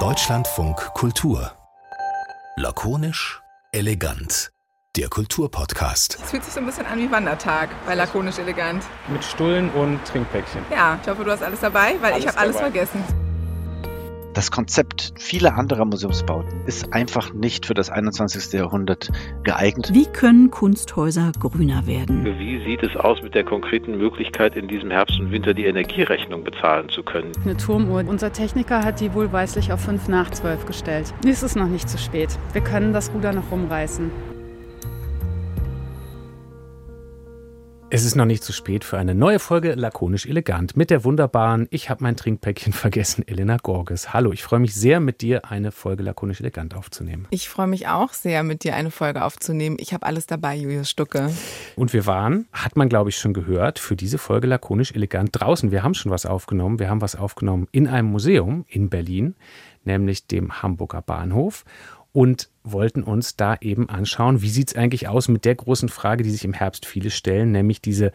Deutschlandfunk 0.00 0.76
Kultur. 0.94 1.52
Lakonisch, 2.56 3.42
elegant. 3.72 4.50
Der 4.96 5.08
Kulturpodcast. 5.08 6.18
Es 6.22 6.30
fühlt 6.30 6.42
sich 6.42 6.54
so 6.54 6.60
ein 6.60 6.66
bisschen 6.66 6.86
an 6.86 6.98
wie 6.98 7.10
Wandertag 7.10 7.68
bei 7.84 7.94
Lakonisch 7.94 8.38
Elegant. 8.38 8.82
Mit 9.08 9.22
Stullen 9.22 9.70
und 9.72 10.02
Trinkpäckchen. 10.06 10.64
Ja, 10.70 10.98
ich 11.02 11.08
hoffe, 11.08 11.22
du 11.22 11.30
hast 11.30 11.42
alles 11.42 11.60
dabei, 11.60 11.96
weil 12.00 12.12
Alles 12.14 12.24
ich 12.24 12.28
habe 12.28 12.38
alles 12.38 12.56
dabei. 12.56 12.70
vergessen. 12.70 13.04
Das 14.34 14.50
Konzept 14.50 15.12
vieler 15.16 15.58
anderer 15.58 15.84
Museumsbauten 15.84 16.62
ist 16.66 16.94
einfach 16.94 17.34
nicht 17.34 17.66
für 17.66 17.74
das 17.74 17.90
21. 17.90 18.52
Jahrhundert 18.54 19.10
geeignet. 19.42 19.90
Wie 19.92 20.06
können 20.06 20.50
Kunsthäuser 20.50 21.32
grüner 21.38 21.86
werden? 21.86 22.24
Wie 22.24 22.64
sieht 22.64 22.82
es 22.82 22.96
aus 22.96 23.22
mit 23.22 23.34
der 23.34 23.44
konkreten 23.44 23.98
Möglichkeit, 23.98 24.56
in 24.56 24.68
diesem 24.68 24.90
Herbst 24.90 25.20
und 25.20 25.30
Winter 25.32 25.52
die 25.52 25.66
Energierechnung 25.66 26.44
bezahlen 26.44 26.88
zu 26.88 27.02
können? 27.02 27.32
Eine 27.44 27.58
Turmuhr. 27.58 28.04
Unser 28.06 28.32
Techniker 28.32 28.82
hat 28.82 29.00
die 29.00 29.12
wohlweislich 29.12 29.70
auf 29.70 29.80
5 29.80 30.08
nach 30.08 30.30
12 30.30 30.64
gestellt. 30.64 31.12
Es 31.26 31.42
ist 31.42 31.54
noch 31.54 31.68
nicht 31.68 31.90
zu 31.90 31.98
spät. 31.98 32.30
Wir 32.54 32.62
können 32.62 32.94
das 32.94 33.12
Ruder 33.12 33.34
noch 33.34 33.50
rumreißen. 33.50 34.31
Es 37.94 38.06
ist 38.06 38.14
noch 38.14 38.24
nicht 38.24 38.42
zu 38.42 38.54
spät 38.54 38.84
für 38.84 38.96
eine 38.96 39.14
neue 39.14 39.38
Folge 39.38 39.74
Lakonisch 39.74 40.24
Elegant 40.24 40.78
mit 40.78 40.88
der 40.88 41.04
wunderbaren 41.04 41.68
Ich 41.68 41.90
habe 41.90 42.02
mein 42.02 42.16
Trinkpäckchen 42.16 42.72
vergessen, 42.72 43.22
Elena 43.28 43.58
Gorges. 43.58 44.14
Hallo, 44.14 44.32
ich 44.32 44.42
freue 44.42 44.60
mich 44.60 44.74
sehr, 44.74 44.98
mit 44.98 45.20
dir 45.20 45.50
eine 45.50 45.72
Folge 45.72 46.02
Lakonisch 46.02 46.40
Elegant 46.40 46.74
aufzunehmen. 46.74 47.26
Ich 47.28 47.50
freue 47.50 47.66
mich 47.66 47.88
auch 47.88 48.14
sehr, 48.14 48.44
mit 48.44 48.64
dir 48.64 48.76
eine 48.76 48.90
Folge 48.90 49.22
aufzunehmen. 49.22 49.76
Ich 49.78 49.92
habe 49.92 50.06
alles 50.06 50.26
dabei, 50.26 50.56
Julius 50.56 50.88
Stucke. 50.88 51.30
Und 51.76 51.92
wir 51.92 52.06
waren, 52.06 52.46
hat 52.50 52.76
man 52.76 52.88
glaube 52.88 53.10
ich 53.10 53.18
schon 53.18 53.34
gehört, 53.34 53.78
für 53.78 53.94
diese 53.94 54.16
Folge 54.16 54.46
Lakonisch 54.46 54.92
Elegant 54.92 55.28
draußen. 55.32 55.70
Wir 55.70 55.82
haben 55.82 55.92
schon 55.92 56.10
was 56.10 56.24
aufgenommen. 56.24 56.78
Wir 56.78 56.88
haben 56.88 57.02
was 57.02 57.14
aufgenommen 57.14 57.68
in 57.72 57.88
einem 57.88 58.08
Museum 58.10 58.64
in 58.68 58.88
Berlin, 58.88 59.34
nämlich 59.84 60.26
dem 60.26 60.62
Hamburger 60.62 61.02
Bahnhof. 61.02 61.66
Und 62.12 62.48
wollten 62.64 63.02
uns 63.02 63.36
da 63.36 63.56
eben 63.60 63.88
anschauen, 63.88 64.42
wie 64.42 64.48
sieht 64.48 64.68
es 64.68 64.76
eigentlich 64.76 65.08
aus 65.08 65.28
mit 65.28 65.44
der 65.44 65.54
großen 65.54 65.88
Frage, 65.88 66.22
die 66.22 66.30
sich 66.30 66.44
im 66.44 66.52
Herbst 66.52 66.86
viele 66.86 67.10
stellen, 67.10 67.52
nämlich 67.52 67.80
diese, 67.80 68.12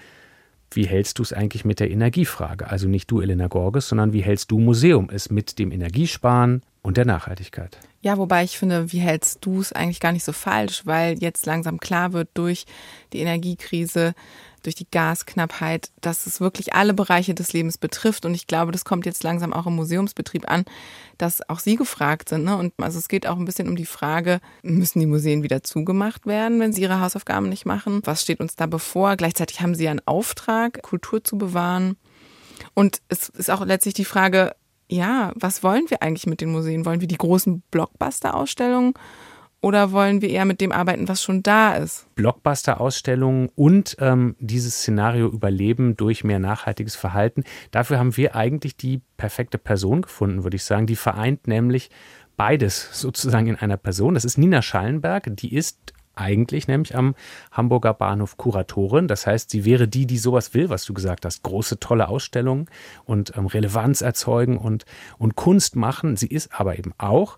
wie 0.72 0.86
hältst 0.86 1.20
du 1.20 1.24
es 1.24 1.34
eigentlich 1.34 1.66
mit 1.66 1.80
der 1.80 1.92
Energiefrage? 1.92 2.70
Also 2.70 2.88
nicht 2.88 3.10
du, 3.12 3.22
Elena 3.22 3.48
Gorges, 3.48 3.88
sondern 3.88 4.14
wie 4.14 4.22
hältst 4.22 4.52
du 4.52 4.60
Museum 4.60 5.10
es 5.12 5.30
mit 5.30 5.60
dem 5.60 5.72
Energiesparen 5.72 6.62
und 6.82 6.98
der 6.98 7.06
Nachhaltigkeit? 7.06 7.78
Ja, 8.02 8.18
wobei 8.18 8.44
ich 8.44 8.58
finde, 8.58 8.92
wie 8.94 9.00
hältst 9.00 9.46
du 9.46 9.60
es 9.60 9.74
eigentlich 9.74 10.00
gar 10.00 10.12
nicht 10.12 10.24
so 10.24 10.32
falsch, 10.32 10.86
weil 10.86 11.18
jetzt 11.20 11.46
langsam 11.46 11.80
klar 11.80 12.14
wird 12.14 12.30
durch 12.36 12.66
die 13.12 13.20
Energiekrise, 13.20 14.14
durch 14.68 14.76
die 14.76 14.92
Gasknappheit, 14.92 15.92
dass 16.02 16.28
es 16.28 16.42
wirklich 16.42 16.74
alle 16.74 16.94
Bereiche 16.94 17.34
des 17.34 17.54
Lebens 17.54 17.78
betrifft. 17.78 18.26
Und 18.26 18.34
ich 18.34 18.48
glaube, 18.48 18.74
das 18.74 18.84
kommt 18.84 19.06
jetzt 19.06 19.24
langsam 19.24 19.54
auch 19.54 19.66
im 19.66 19.78
Museumsbetrieb 19.78 20.52
an, 20.52 20.66
dass 21.18 21.48
auch 21.48 21.60
Sie 21.60 21.78
gefragt 21.78 22.28
sind. 22.28 22.44
Ne? 22.44 22.58
Und 22.58 22.74
also 22.78 23.00
es 23.00 23.08
geht 23.08 23.28
auch 23.28 23.38
ein 23.38 23.46
bisschen 23.46 23.70
um 23.70 23.78
die 23.78 23.86
Frage, 23.86 24.42
müssen 24.64 25.00
die 25.00 25.06
Museen 25.06 25.42
wieder 25.42 25.64
zugemacht 25.64 26.26
werden, 26.26 26.60
wenn 26.60 26.74
sie 26.74 26.82
ihre 26.82 27.00
Hausaufgaben 27.00 27.48
nicht 27.48 27.66
machen? 27.66 28.02
Was 28.04 28.22
steht 28.22 28.42
uns 28.42 28.58
da 28.58 28.66
bevor? 28.66 29.16
Gleichzeitig 29.16 29.62
haben 29.62 29.74
sie 29.74 29.88
einen 29.88 30.06
Auftrag, 30.06 30.84
Kultur 30.84 31.24
zu 31.24 31.38
bewahren. 31.38 31.96
Und 32.74 33.02
es 33.08 33.30
ist 33.30 33.50
auch 33.50 33.66
letztlich 33.66 33.94
die 33.94 34.04
Frage, 34.04 34.54
ja, 34.90 35.32
was 35.36 35.64
wollen 35.64 35.90
wir 35.90 36.02
eigentlich 36.02 36.28
mit 36.28 36.42
den 36.42 36.52
Museen? 36.52 36.86
Wollen 36.86 37.00
wir 37.00 37.08
die 37.08 37.18
großen 37.18 37.64
Blockbuster-Ausstellungen 37.72 38.96
oder 39.62 39.92
wollen 39.92 40.22
wir 40.22 40.30
eher 40.30 40.46
mit 40.46 40.62
dem 40.62 40.72
arbeiten, 40.72 41.08
was 41.08 41.24
schon 41.24 41.44
da 41.44 41.76
ist? 41.76 42.08
Blockbuster-Ausstellungen 42.16 43.50
und 43.56 43.98
ähm, 44.00 44.36
dieses 44.40 44.76
Szenario 44.80 45.28
Überleben 45.28 45.98
durch 45.98 46.24
mehr 46.24 46.40
nachhaltiges 46.40 46.96
Verhalten. 46.96 47.44
Dafür 47.72 48.00
haben 48.00 48.16
wir 48.18 48.36
eigentlich 48.36 48.78
die 48.78 49.02
perfekte 49.18 49.58
Person 49.58 50.04
gefunden, 50.04 50.44
würde 50.44 50.56
ich 50.56 50.64
sagen. 50.64 50.86
Die 50.86 50.96
vereint 50.96 51.48
nämlich 51.48 51.90
beides 52.38 53.00
sozusagen 53.00 53.48
in 53.48 53.56
einer 53.56 53.78
Person. 53.78 54.14
Das 54.14 54.26
ist 54.26 54.38
Nina 54.38 54.62
Schallenberg, 54.62 55.36
die 55.36 55.56
ist 55.56 55.94
eigentlich 56.18 56.68
nämlich 56.68 56.96
am 56.96 57.16
Hamburger 57.52 57.94
Bahnhof 57.94 58.38
Kuratorin. 58.38 59.08
Das 59.08 59.28
heißt, 59.28 59.50
sie 59.50 59.66
wäre 59.66 59.88
die, 59.88 60.06
die 60.06 60.18
sowas 60.18 60.54
will, 60.54 60.70
was 60.70 60.86
du 60.86 60.94
gesagt 60.94 61.26
hast. 61.26 61.44
Große, 61.44 61.80
tolle 61.80 62.08
Ausstellungen 62.08 62.68
und 63.06 63.38
ähm, 63.38 63.46
Relevanz 63.46 64.02
erzeugen 64.02 64.58
und, 64.58 64.86
und 65.18 65.36
Kunst 65.36 65.76
machen. 65.76 66.16
Sie 66.16 66.28
ist 66.28 66.60
aber 66.60 66.78
eben 66.78 66.94
auch 66.98 67.38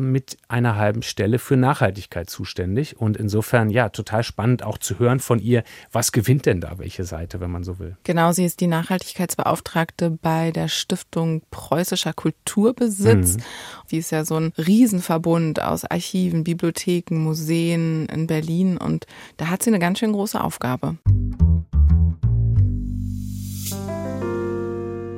mit 0.00 0.36
einer 0.48 0.76
halben 0.76 1.02
Stelle 1.02 1.38
für 1.38 1.56
Nachhaltigkeit 1.56 2.28
zuständig. 2.28 2.96
Und 2.98 3.16
insofern, 3.16 3.70
ja, 3.70 3.88
total 3.88 4.22
spannend 4.22 4.62
auch 4.62 4.78
zu 4.78 4.98
hören 4.98 5.20
von 5.20 5.38
ihr, 5.38 5.64
was 5.92 6.12
gewinnt 6.12 6.46
denn 6.46 6.60
da 6.60 6.78
welche 6.78 7.04
Seite, 7.04 7.40
wenn 7.40 7.50
man 7.50 7.64
so 7.64 7.78
will. 7.78 7.96
Genau, 8.04 8.32
sie 8.32 8.44
ist 8.44 8.60
die 8.60 8.66
Nachhaltigkeitsbeauftragte 8.66 10.10
bei 10.10 10.50
der 10.50 10.68
Stiftung 10.68 11.42
Preußischer 11.50 12.12
Kulturbesitz. 12.12 13.36
Mhm. 13.36 13.42
Die 13.90 13.98
ist 13.98 14.12
ja 14.12 14.24
so 14.24 14.36
ein 14.36 14.52
Riesenverbund 14.58 15.62
aus 15.62 15.84
Archiven, 15.84 16.44
Bibliotheken, 16.44 17.16
Museen 17.16 18.06
in 18.06 18.26
Berlin 18.26 18.76
und 18.76 19.06
da 19.36 19.48
hat 19.48 19.62
sie 19.62 19.70
eine 19.70 19.78
ganz 19.78 19.98
schön 19.98 20.12
große 20.12 20.42
Aufgabe. 20.42 20.98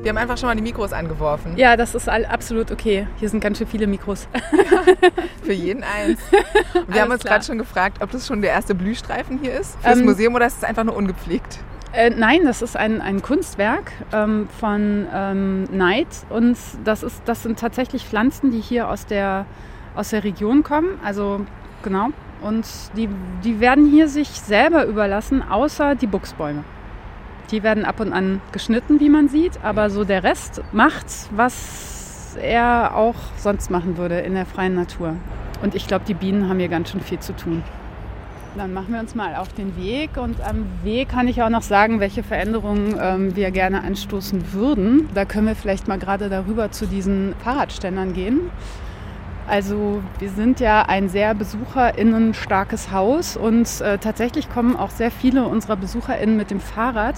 Wir 0.03 0.09
haben 0.09 0.17
einfach 0.17 0.39
schon 0.39 0.49
mal 0.49 0.57
die 0.57 0.63
Mikros 0.63 0.95
angeworfen. 0.95 1.59
Ja, 1.59 1.77
das 1.77 1.95
ist 1.95 2.09
absolut 2.09 2.71
okay. 2.71 3.07
Hier 3.19 3.29
sind 3.29 3.41
ganz 3.41 3.59
schön 3.59 3.67
viele 3.67 3.87
Mikros. 3.87 4.29
Für 5.43 5.53
jeden 5.53 5.85
eins. 5.85 6.19
Wir 6.89 7.03
haben 7.03 7.11
Alles 7.11 7.13
uns 7.13 7.21
klar. 7.21 7.35
gerade 7.35 7.45
schon 7.45 7.59
gefragt, 7.59 7.99
ob 8.03 8.11
das 8.11 8.27
schon 8.27 8.41
der 8.41 8.51
erste 8.53 8.75
Blühstreifen 8.75 9.39
hier 9.43 9.61
ist 9.61 9.79
fürs 9.83 9.99
Ähm, 9.99 10.07
Museum 10.07 10.35
oder 10.35 10.47
ist 10.47 10.57
es 10.57 10.65
einfach 10.65 10.85
nur 10.85 10.97
ungepflegt? 10.97 11.59
Äh, 11.93 12.11
nein, 12.11 12.41
das 12.45 12.63
ist 12.63 12.79
ein, 12.79 13.03
ein 13.03 13.21
Kunstwerk 13.21 13.93
ähm, 14.13 14.49
von 14.59 15.07
ähm, 15.13 15.65
Neid 15.65 16.09
und 16.31 16.57
das, 16.85 17.03
ist, 17.03 17.21
das 17.27 17.43
sind 17.43 17.59
tatsächlich 17.59 18.07
Pflanzen, 18.07 18.53
die 18.53 18.61
hier 18.61 18.89
aus 18.89 19.05
der, 19.05 19.45
aus 19.95 20.11
der 20.11 20.25
Region 20.25 20.63
kommen. 20.63 20.99
Also 21.05 21.45
genau. 21.83 22.09
Und 22.41 22.67
die, 22.97 23.11
die 23.45 23.61
werden 23.61 23.85
hier 23.85 24.09
sich 24.09 24.29
selber 24.29 24.87
überlassen, 24.87 25.43
außer 25.43 25.95
die 25.95 26.07
Buchsbäume. 26.07 26.65
Die 27.51 27.63
werden 27.63 27.85
ab 27.85 27.99
und 28.01 28.13
an 28.13 28.41
geschnitten, 28.53 29.01
wie 29.01 29.09
man 29.09 29.29
sieht, 29.29 29.65
aber 29.65 29.91
so 29.91 30.05
der 30.05 30.23
Rest 30.23 30.63
macht, 30.73 31.07
was 31.35 32.37
er 32.41 32.95
auch 32.95 33.17
sonst 33.37 33.71
machen 33.71 33.97
würde 33.97 34.21
in 34.21 34.35
der 34.35 34.47
freien 34.47 34.75
Natur. 34.75 35.17
Und 35.63 35.75
ich 35.75 35.89
glaube, 35.89 36.05
die 36.07 36.15
Bienen 36.15 36.49
haben 36.49 36.61
hier 36.61 36.69
ganz 36.69 36.91
schön 36.91 37.01
viel 37.01 37.19
zu 37.19 37.35
tun. 37.35 37.63
Dann 38.57 38.73
machen 38.73 38.93
wir 38.93 39.01
uns 39.01 39.15
mal 39.15 39.37
auf 39.37 39.53
den 39.53 39.77
Weg 39.77 40.17
und 40.17 40.41
am 40.41 40.67
Weg 40.83 41.09
kann 41.09 41.29
ich 41.29 41.43
auch 41.43 41.51
noch 41.51 41.63
sagen, 41.63 42.01
welche 42.01 42.23
Veränderungen 42.23 42.97
ähm, 43.01 43.37
wir 43.37 43.51
gerne 43.53 43.83
anstoßen 43.83 44.53
würden. 44.53 45.09
Da 45.15 45.25
können 45.25 45.47
wir 45.47 45.55
vielleicht 45.55 45.87
mal 45.87 45.99
gerade 45.99 46.29
darüber 46.29 46.73
zu 46.73 46.87
diesen 46.87 47.35
Fahrradständern 47.45 48.13
gehen. 48.13 48.51
Also 49.51 50.01
wir 50.21 50.31
sind 50.31 50.61
ja 50.61 50.83
ein 50.83 51.09
sehr 51.09 51.35
besucherinnenstarkes 51.35 52.93
Haus 52.93 53.37
und 53.37 53.81
äh, 53.81 53.99
tatsächlich 53.99 54.49
kommen 54.49 54.77
auch 54.77 54.91
sehr 54.91 55.11
viele 55.11 55.45
unserer 55.45 55.75
Besucherinnen 55.75 56.37
mit 56.37 56.53
dem 56.53 56.61
Fahrrad. 56.61 57.17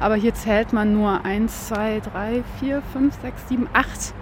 Aber 0.00 0.14
hier 0.14 0.32
zählt 0.32 0.72
man 0.72 0.94
nur 0.94 1.26
eins, 1.26 1.68
zwei, 1.68 2.00
drei, 2.00 2.42
vier, 2.58 2.80
fünf, 2.94 3.20
sechs, 3.20 3.46
sieben, 3.48 3.68
acht 3.74 4.14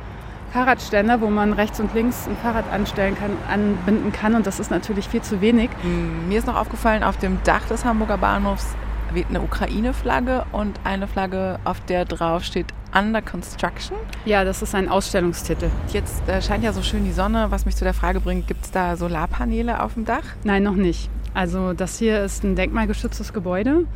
Fahrradständer, 0.52 1.20
wo 1.20 1.30
man 1.30 1.52
rechts 1.52 1.78
und 1.78 1.94
links 1.94 2.26
ein 2.26 2.36
Fahrrad 2.36 2.64
anstellen 2.72 3.16
kann, 3.16 3.30
anbinden 3.48 4.10
kann. 4.10 4.34
Und 4.34 4.48
das 4.48 4.58
ist 4.58 4.72
natürlich 4.72 5.08
viel 5.08 5.22
zu 5.22 5.40
wenig. 5.40 5.70
Mm, 5.84 6.28
Mir 6.28 6.40
ist 6.40 6.48
noch 6.48 6.56
aufgefallen, 6.56 7.04
auf 7.04 7.16
dem 7.16 7.38
Dach 7.44 7.64
des 7.66 7.84
Hamburger 7.84 8.18
Bahnhofs 8.18 8.74
weht 9.12 9.26
eine 9.28 9.40
Ukraine-Flagge 9.40 10.46
und 10.50 10.80
eine 10.82 11.06
Flagge, 11.06 11.60
auf 11.64 11.78
der 11.80 12.06
drauf 12.06 12.42
steht 12.42 12.66
Under 12.94 13.22
Construction. 13.22 13.96
Ja, 14.24 14.44
das 14.44 14.62
ist 14.62 14.74
ein 14.74 14.88
Ausstellungstitel. 14.88 15.70
Jetzt 15.92 16.28
äh, 16.28 16.42
scheint 16.42 16.62
ja 16.62 16.72
so 16.72 16.82
schön 16.82 17.04
die 17.04 17.12
Sonne, 17.12 17.46
was 17.50 17.64
mich 17.64 17.76
zu 17.76 17.84
der 17.84 17.94
Frage 17.94 18.20
bringt, 18.20 18.46
gibt 18.46 18.64
es 18.64 18.70
da 18.70 18.96
Solarpaneele 18.96 19.82
auf 19.82 19.94
dem 19.94 20.04
Dach? 20.04 20.24
Nein, 20.44 20.62
noch 20.62 20.76
nicht. 20.76 21.10
Also 21.34 21.72
das 21.72 21.98
hier 21.98 22.22
ist 22.22 22.44
ein 22.44 22.56
denkmalgeschütztes 22.56 23.32
Gebäude 23.32 23.86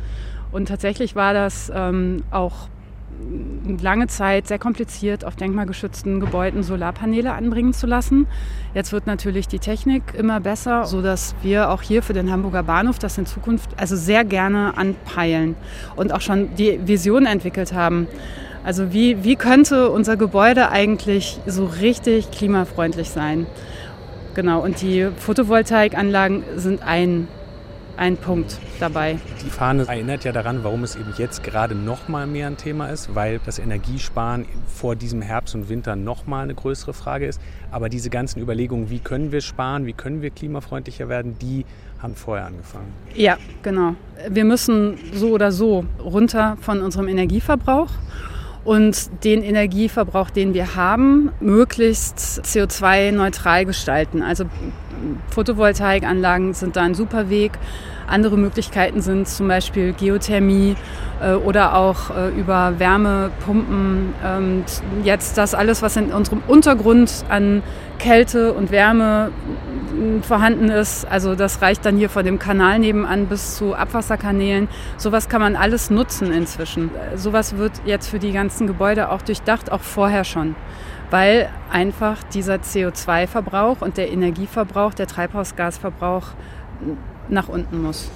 und 0.51 0.67
tatsächlich 0.67 1.15
war 1.15 1.33
das 1.33 1.71
ähm, 1.73 2.23
auch 2.31 2.69
lange 3.81 4.07
Zeit 4.07 4.47
sehr 4.47 4.59
kompliziert, 4.59 5.25
auf 5.25 5.35
denkmalgeschützten 5.35 6.19
Gebäuden 6.19 6.63
Solarpaneele 6.63 7.33
anbringen 7.33 7.73
zu 7.73 7.87
lassen. 7.87 8.27
Jetzt 8.73 8.91
wird 8.91 9.07
natürlich 9.07 9.47
die 9.47 9.59
Technik 9.59 10.13
immer 10.15 10.39
besser, 10.39 10.85
sodass 10.85 11.35
wir 11.41 11.69
auch 11.71 11.81
hier 11.81 12.03
für 12.03 12.13
den 12.13 12.31
Hamburger 12.31 12.63
Bahnhof 12.63 12.99
das 12.99 13.17
in 13.17 13.25
Zukunft 13.25 13.69
also 13.77 13.95
sehr 13.95 14.23
gerne 14.23 14.77
anpeilen 14.77 15.55
und 15.95 16.13
auch 16.13 16.21
schon 16.21 16.55
die 16.55 16.79
Vision 16.87 17.25
entwickelt 17.25 17.73
haben. 17.73 18.07
Also 18.67 18.91
wie, 18.91 19.23
wie 19.23 19.37
könnte 19.37 19.89
unser 19.91 20.17
Gebäude 20.17 20.67
eigentlich 20.69 21.39
so 21.47 21.67
richtig 21.67 22.31
klimafreundlich 22.31 23.09
sein? 23.09 23.47
Genau, 24.35 24.61
und 24.61 24.81
die 24.81 25.07
Photovoltaikanlagen 25.15 26.43
sind 26.57 26.83
ein, 26.83 27.29
ein 27.95 28.17
Punkt 28.17 28.59
dabei. 28.81 29.19
Die 29.45 29.49
Fahne 29.49 29.87
erinnert 29.87 30.25
ja 30.25 30.33
daran, 30.33 30.65
warum 30.65 30.83
es 30.83 30.97
eben 30.97 31.13
jetzt 31.17 31.45
gerade 31.45 31.75
noch 31.75 32.09
mal 32.09 32.27
mehr 32.27 32.47
ein 32.47 32.57
Thema 32.57 32.87
ist, 32.89 33.15
weil 33.15 33.39
das 33.45 33.57
Energiesparen 33.57 34.45
vor 34.67 34.97
diesem 34.97 35.21
Herbst 35.21 35.55
und 35.55 35.69
Winter 35.69 35.95
noch 35.95 36.27
mal 36.27 36.43
eine 36.43 36.53
größere 36.53 36.91
Frage 36.91 37.25
ist. 37.25 37.39
Aber 37.71 37.87
diese 37.87 38.09
ganzen 38.09 38.41
Überlegungen, 38.41 38.89
wie 38.89 38.99
können 38.99 39.31
wir 39.31 39.39
sparen, 39.39 39.85
wie 39.85 39.93
können 39.93 40.21
wir 40.21 40.29
klimafreundlicher 40.29 41.07
werden, 41.07 41.37
die 41.39 41.63
haben 41.99 42.15
vorher 42.15 42.47
angefangen. 42.47 42.91
Ja, 43.15 43.37
genau. 43.61 43.95
Wir 44.29 44.43
müssen 44.43 44.97
so 45.13 45.29
oder 45.29 45.53
so 45.53 45.85
runter 46.03 46.57
von 46.59 46.81
unserem 46.81 47.07
Energieverbrauch. 47.07 47.91
Und 48.67 49.23
den 49.23 49.43
Energieverbrauch, 49.43 50.29
den 50.29 50.53
wir 50.53 50.75
haben, 50.75 51.31
möglichst 51.39 52.17
CO2-neutral 52.43 53.63
gestalten. 53.63 54.21
Also 54.21 54.43
Photovoltaikanlagen 55.29 56.53
sind 56.53 56.75
da 56.75 56.81
ein 56.81 56.93
super 56.93 57.29
Weg. 57.29 57.53
Andere 58.07 58.37
Möglichkeiten 58.37 58.99
sind 58.99 59.29
zum 59.29 59.47
Beispiel 59.47 59.93
Geothermie 59.93 60.75
äh, 61.21 61.35
oder 61.35 61.77
auch 61.77 62.09
äh, 62.09 62.27
über 62.37 62.77
Wärmepumpen. 62.77 64.13
Und 64.37 64.65
jetzt 65.05 65.37
das 65.37 65.55
alles, 65.55 65.81
was 65.81 65.95
in 65.95 66.11
unserem 66.11 66.43
Untergrund 66.45 67.23
an 67.29 67.63
Kälte 67.99 68.51
und 68.51 68.69
Wärme 68.71 69.31
vorhanden 70.21 70.69
ist, 70.69 71.05
also 71.05 71.35
das 71.35 71.61
reicht 71.61 71.85
dann 71.85 71.97
hier 71.97 72.09
von 72.09 72.25
dem 72.25 72.39
Kanal 72.39 72.79
nebenan 72.79 73.27
bis 73.27 73.55
zu 73.55 73.75
Abwasserkanälen. 73.75 74.67
Sowas 74.97 75.29
kann 75.29 75.41
man 75.41 75.55
alles 75.55 75.89
nutzen 75.89 76.31
inzwischen. 76.31 76.89
Sowas 77.15 77.57
wird 77.57 77.73
jetzt 77.85 78.07
für 78.07 78.19
die 78.19 78.31
ganzen 78.31 78.67
Gebäude 78.67 79.11
auch 79.11 79.21
durchdacht, 79.21 79.71
auch 79.71 79.81
vorher 79.81 80.23
schon 80.23 80.55
weil 81.09 81.49
einfach 81.71 82.23
dieser 82.23 82.55
CO2-Verbrauch 82.55 83.81
und 83.81 83.97
der 83.97 84.11
Energieverbrauch, 84.11 84.93
der 84.93 85.07
Treibhausgasverbrauch 85.07 86.27
nach 87.29 87.47
unten 87.47 87.81
muss. 87.81 88.09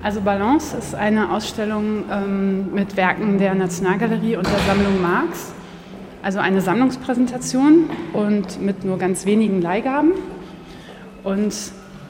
Also 0.00 0.20
Balance 0.20 0.76
ist 0.76 0.94
eine 0.94 1.32
Ausstellung 1.32 2.04
ähm, 2.10 2.72
mit 2.72 2.96
Werken 2.96 3.38
der 3.38 3.54
Nationalgalerie 3.54 4.36
und 4.36 4.46
der 4.46 4.58
Sammlung 4.60 5.02
Marx. 5.02 5.52
Also 6.28 6.40
eine 6.40 6.60
Sammlungspräsentation 6.60 7.88
und 8.12 8.60
mit 8.60 8.84
nur 8.84 8.98
ganz 8.98 9.24
wenigen 9.24 9.62
Leihgaben. 9.62 10.12
Und 11.24 11.54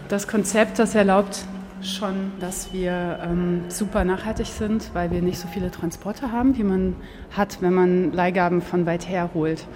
das 0.08 0.26
Konzept, 0.26 0.80
das 0.80 0.96
erlaubt 0.96 1.44
schon, 1.82 2.32
dass 2.40 2.72
wir 2.72 3.20
ähm, 3.22 3.60
super 3.68 4.02
nachhaltig 4.02 4.48
sind, 4.48 4.90
weil 4.92 5.12
wir 5.12 5.22
nicht 5.22 5.38
so 5.38 5.46
viele 5.46 5.70
Transporte 5.70 6.32
haben, 6.32 6.58
wie 6.58 6.64
man 6.64 6.96
hat, 7.30 7.58
wenn 7.62 7.72
man 7.72 8.12
Leihgaben 8.12 8.60
von 8.60 8.86
weit 8.86 9.08
her 9.08 9.30
holt. 9.34 9.68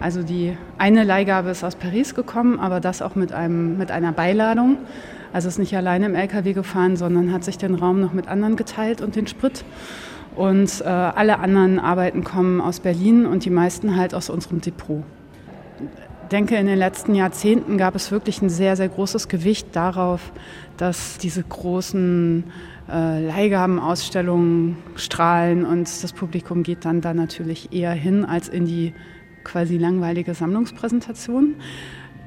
Also 0.00 0.22
die 0.22 0.56
eine 0.78 1.04
Leihgabe 1.04 1.50
ist 1.50 1.62
aus 1.62 1.76
Paris 1.76 2.14
gekommen, 2.14 2.60
aber 2.60 2.80
das 2.80 3.02
auch 3.02 3.14
mit, 3.14 3.32
einem, 3.32 3.76
mit 3.76 3.90
einer 3.90 4.12
Beiladung. 4.12 4.78
Also 5.34 5.48
ist 5.48 5.58
nicht 5.58 5.76
alleine 5.76 6.06
im 6.06 6.14
LKW 6.14 6.54
gefahren, 6.54 6.96
sondern 6.96 7.30
hat 7.30 7.44
sich 7.44 7.58
den 7.58 7.74
Raum 7.74 8.00
noch 8.00 8.14
mit 8.14 8.26
anderen 8.26 8.56
geteilt 8.56 9.02
und 9.02 9.16
den 9.16 9.26
Sprit. 9.26 9.66
Und 10.36 10.80
äh, 10.80 10.84
alle 10.84 11.38
anderen 11.38 11.78
Arbeiten 11.78 12.24
kommen 12.24 12.60
aus 12.60 12.80
Berlin 12.80 13.26
und 13.26 13.44
die 13.44 13.50
meisten 13.50 13.96
halt 13.96 14.14
aus 14.14 14.30
unserem 14.30 14.60
Depot. 14.60 15.02
Ich 16.22 16.28
denke, 16.28 16.56
in 16.56 16.66
den 16.66 16.78
letzten 16.78 17.14
Jahrzehnten 17.14 17.76
gab 17.76 17.94
es 17.94 18.10
wirklich 18.10 18.40
ein 18.40 18.48
sehr, 18.48 18.74
sehr 18.76 18.88
großes 18.88 19.28
Gewicht 19.28 19.76
darauf, 19.76 20.32
dass 20.78 21.18
diese 21.18 21.42
großen 21.42 22.44
äh, 22.90 23.26
Leihgabenausstellungen 23.26 24.78
strahlen 24.96 25.66
und 25.66 25.82
das 26.02 26.12
Publikum 26.14 26.62
geht 26.62 26.86
dann 26.86 27.02
da 27.02 27.12
natürlich 27.12 27.72
eher 27.72 27.92
hin 27.92 28.24
als 28.24 28.48
in 28.48 28.64
die 28.64 28.94
quasi 29.44 29.76
langweilige 29.76 30.32
Sammlungspräsentation. 30.32 31.56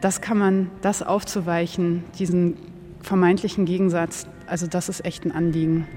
Das 0.01 0.21
kann 0.21 0.37
man, 0.37 0.69
das 0.81 1.01
aufzuweichen, 1.01 2.03
diesen 2.19 2.57
vermeintlichen 3.01 3.65
Gegensatz, 3.65 4.27
also 4.45 4.67
das 4.67 4.89
ist 4.89 5.03
echt 5.03 5.25
ein 5.25 5.31
Anliegen. 5.31 5.87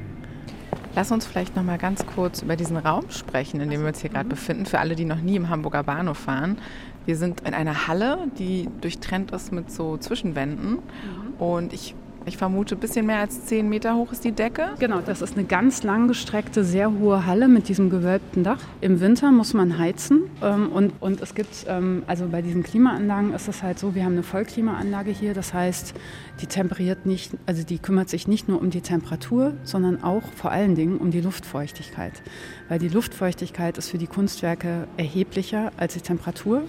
Lass 0.94 1.12
uns 1.12 1.26
vielleicht 1.26 1.55
noch 1.55 1.62
mal 1.62 1.79
ganz 1.79 2.05
kurz 2.06 2.43
über 2.43 2.56
diesen 2.56 2.76
Raum 2.76 3.11
sprechen, 3.11 3.61
in 3.61 3.70
dem 3.70 3.82
wir 3.82 3.88
uns 3.88 4.00
hier 4.00 4.11
gerade 4.11 4.29
befinden, 4.29 4.67
für 4.67 4.79
alle, 4.79 4.96
die 4.96 5.05
noch 5.05 5.20
nie 5.20 5.37
im 5.37 5.49
Hamburger 5.49 5.82
Bahnhof 5.82 6.19
fahren. 6.19 6.58
Wir 7.06 7.17
sind 7.17 7.43
in 7.43 7.55
einer 7.55 7.87
Halle, 7.87 8.19
die 8.38 8.69
durchtrennt 8.81 9.31
ist 9.31 9.52
mit 9.52 9.70
so 9.70 9.96
Zwischenwänden. 9.96 10.73
Mhm. 10.73 11.35
Und 11.38 11.73
ich 11.73 11.94
ich 12.28 12.36
vermute, 12.36 12.76
ein 12.76 12.80
bisschen 12.80 13.06
mehr 13.06 13.19
als 13.19 13.46
zehn 13.46 13.69
Meter 13.69 13.96
hoch 13.96 14.12
ist 14.12 14.25
die 14.25 14.32
Decke. 14.32 14.70
Genau, 14.78 15.00
das 15.00 15.22
ist 15.22 15.36
eine 15.36 15.46
ganz 15.46 15.82
langgestreckte, 15.82 16.64
sehr 16.64 16.92
hohe 16.92 17.26
Halle 17.26 17.48
mit 17.48 17.69
diesem 17.69 17.90
gewölbten 17.90 18.44
Dach. 18.44 18.60
Im 18.80 19.00
Winter 19.00 19.32
muss 19.32 19.54
man 19.54 19.78
heizen 19.78 20.22
ähm, 20.42 20.70
und, 20.70 20.92
und 21.00 21.20
es 21.20 21.34
gibt, 21.34 21.66
ähm, 21.69 22.02
also 22.06 22.28
bei 22.28 22.42
diesen 22.42 22.62
Klimaanlagen 22.62 23.32
ist 23.32 23.48
es 23.48 23.62
halt 23.62 23.78
so, 23.78 23.94
wir 23.94 24.04
haben 24.04 24.12
eine 24.12 24.22
Vollklimaanlage 24.22 25.10
hier, 25.10 25.34
das 25.34 25.52
heißt, 25.52 25.94
die 26.40 26.46
temperiert 26.46 27.06
nicht, 27.06 27.32
also 27.46 27.64
die 27.64 27.78
kümmert 27.78 28.08
sich 28.08 28.28
nicht 28.28 28.48
nur 28.48 28.60
um 28.60 28.70
die 28.70 28.80
Temperatur, 28.80 29.54
sondern 29.64 30.02
auch 30.04 30.22
vor 30.36 30.52
allen 30.52 30.75
Dingen 30.75 30.98
um 30.98 31.10
die 31.10 31.20
Luftfeuchtigkeit. 31.20 32.22
Weil 32.69 32.78
die 32.78 32.88
Luftfeuchtigkeit 32.88 33.78
ist 33.78 33.90
für 33.90 33.98
die 33.98 34.06
Kunstwerke 34.06 34.86
erheblicher 34.96 35.72
als 35.76 35.94
die 35.94 36.00
Temperatur 36.00 36.62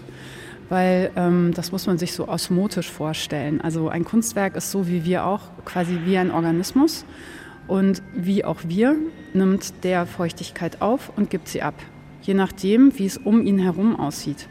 weil 0.69 1.11
ähm, 1.15 1.51
das 1.53 1.71
muss 1.71 1.87
man 1.87 1.97
sich 1.97 2.13
so 2.13 2.27
osmotisch 2.27 2.89
vorstellen. 2.89 3.59
Also 3.61 3.89
ein 3.89 4.05
Kunstwerk 4.05 4.55
ist 4.55 4.71
so 4.71 4.87
wie 4.87 5.03
wir 5.03 5.25
auch, 5.25 5.41
quasi 5.65 5.99
wie 6.05 6.17
ein 6.17 6.31
Organismus. 6.31 7.05
Und 7.67 8.01
wie 8.15 8.43
auch 8.43 8.61
wir 8.65 8.95
nimmt 9.33 9.83
der 9.83 10.07
Feuchtigkeit 10.07 10.81
auf 10.81 11.11
und 11.15 11.29
gibt 11.29 11.47
sie 11.47 11.61
ab, 11.61 11.75
je 12.23 12.33
nachdem, 12.33 12.97
wie 12.97 13.05
es 13.05 13.17
um 13.17 13.45
ihn 13.45 13.59
herum 13.59 13.99
aussieht. 13.99 14.47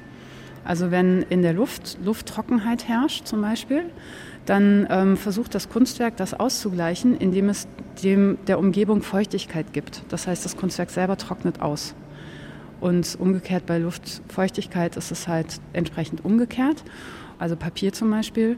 Also 0.64 0.90
wenn 0.90 1.22
in 1.22 1.42
der 1.42 1.52
Luft 1.52 1.98
Lufttrockenheit 2.04 2.86
herrscht 2.86 3.26
zum 3.26 3.40
Beispiel, 3.40 3.84
dann 4.46 4.86
ähm, 4.90 5.16
versucht 5.16 5.54
das 5.54 5.68
Kunstwerk 5.68 6.16
das 6.16 6.32
auszugleichen, 6.32 7.16
indem 7.16 7.48
es 7.48 7.66
dem 8.02 8.38
der 8.46 8.58
Umgebung 8.58 9.02
Feuchtigkeit 9.02 9.72
gibt. 9.72 10.02
Das 10.10 10.26
heißt, 10.26 10.44
das 10.44 10.56
Kunstwerk 10.56 10.90
selber 10.90 11.16
trocknet 11.16 11.60
aus. 11.60 11.94
Und 12.80 13.16
umgekehrt 13.18 13.66
bei 13.66 13.78
Luftfeuchtigkeit 13.78 14.96
ist 14.96 15.10
es 15.10 15.26
halt 15.26 15.60
entsprechend 15.72 16.24
umgekehrt. 16.24 16.84
Also 17.38 17.56
Papier 17.56 17.92
zum 17.92 18.10
Beispiel 18.10 18.56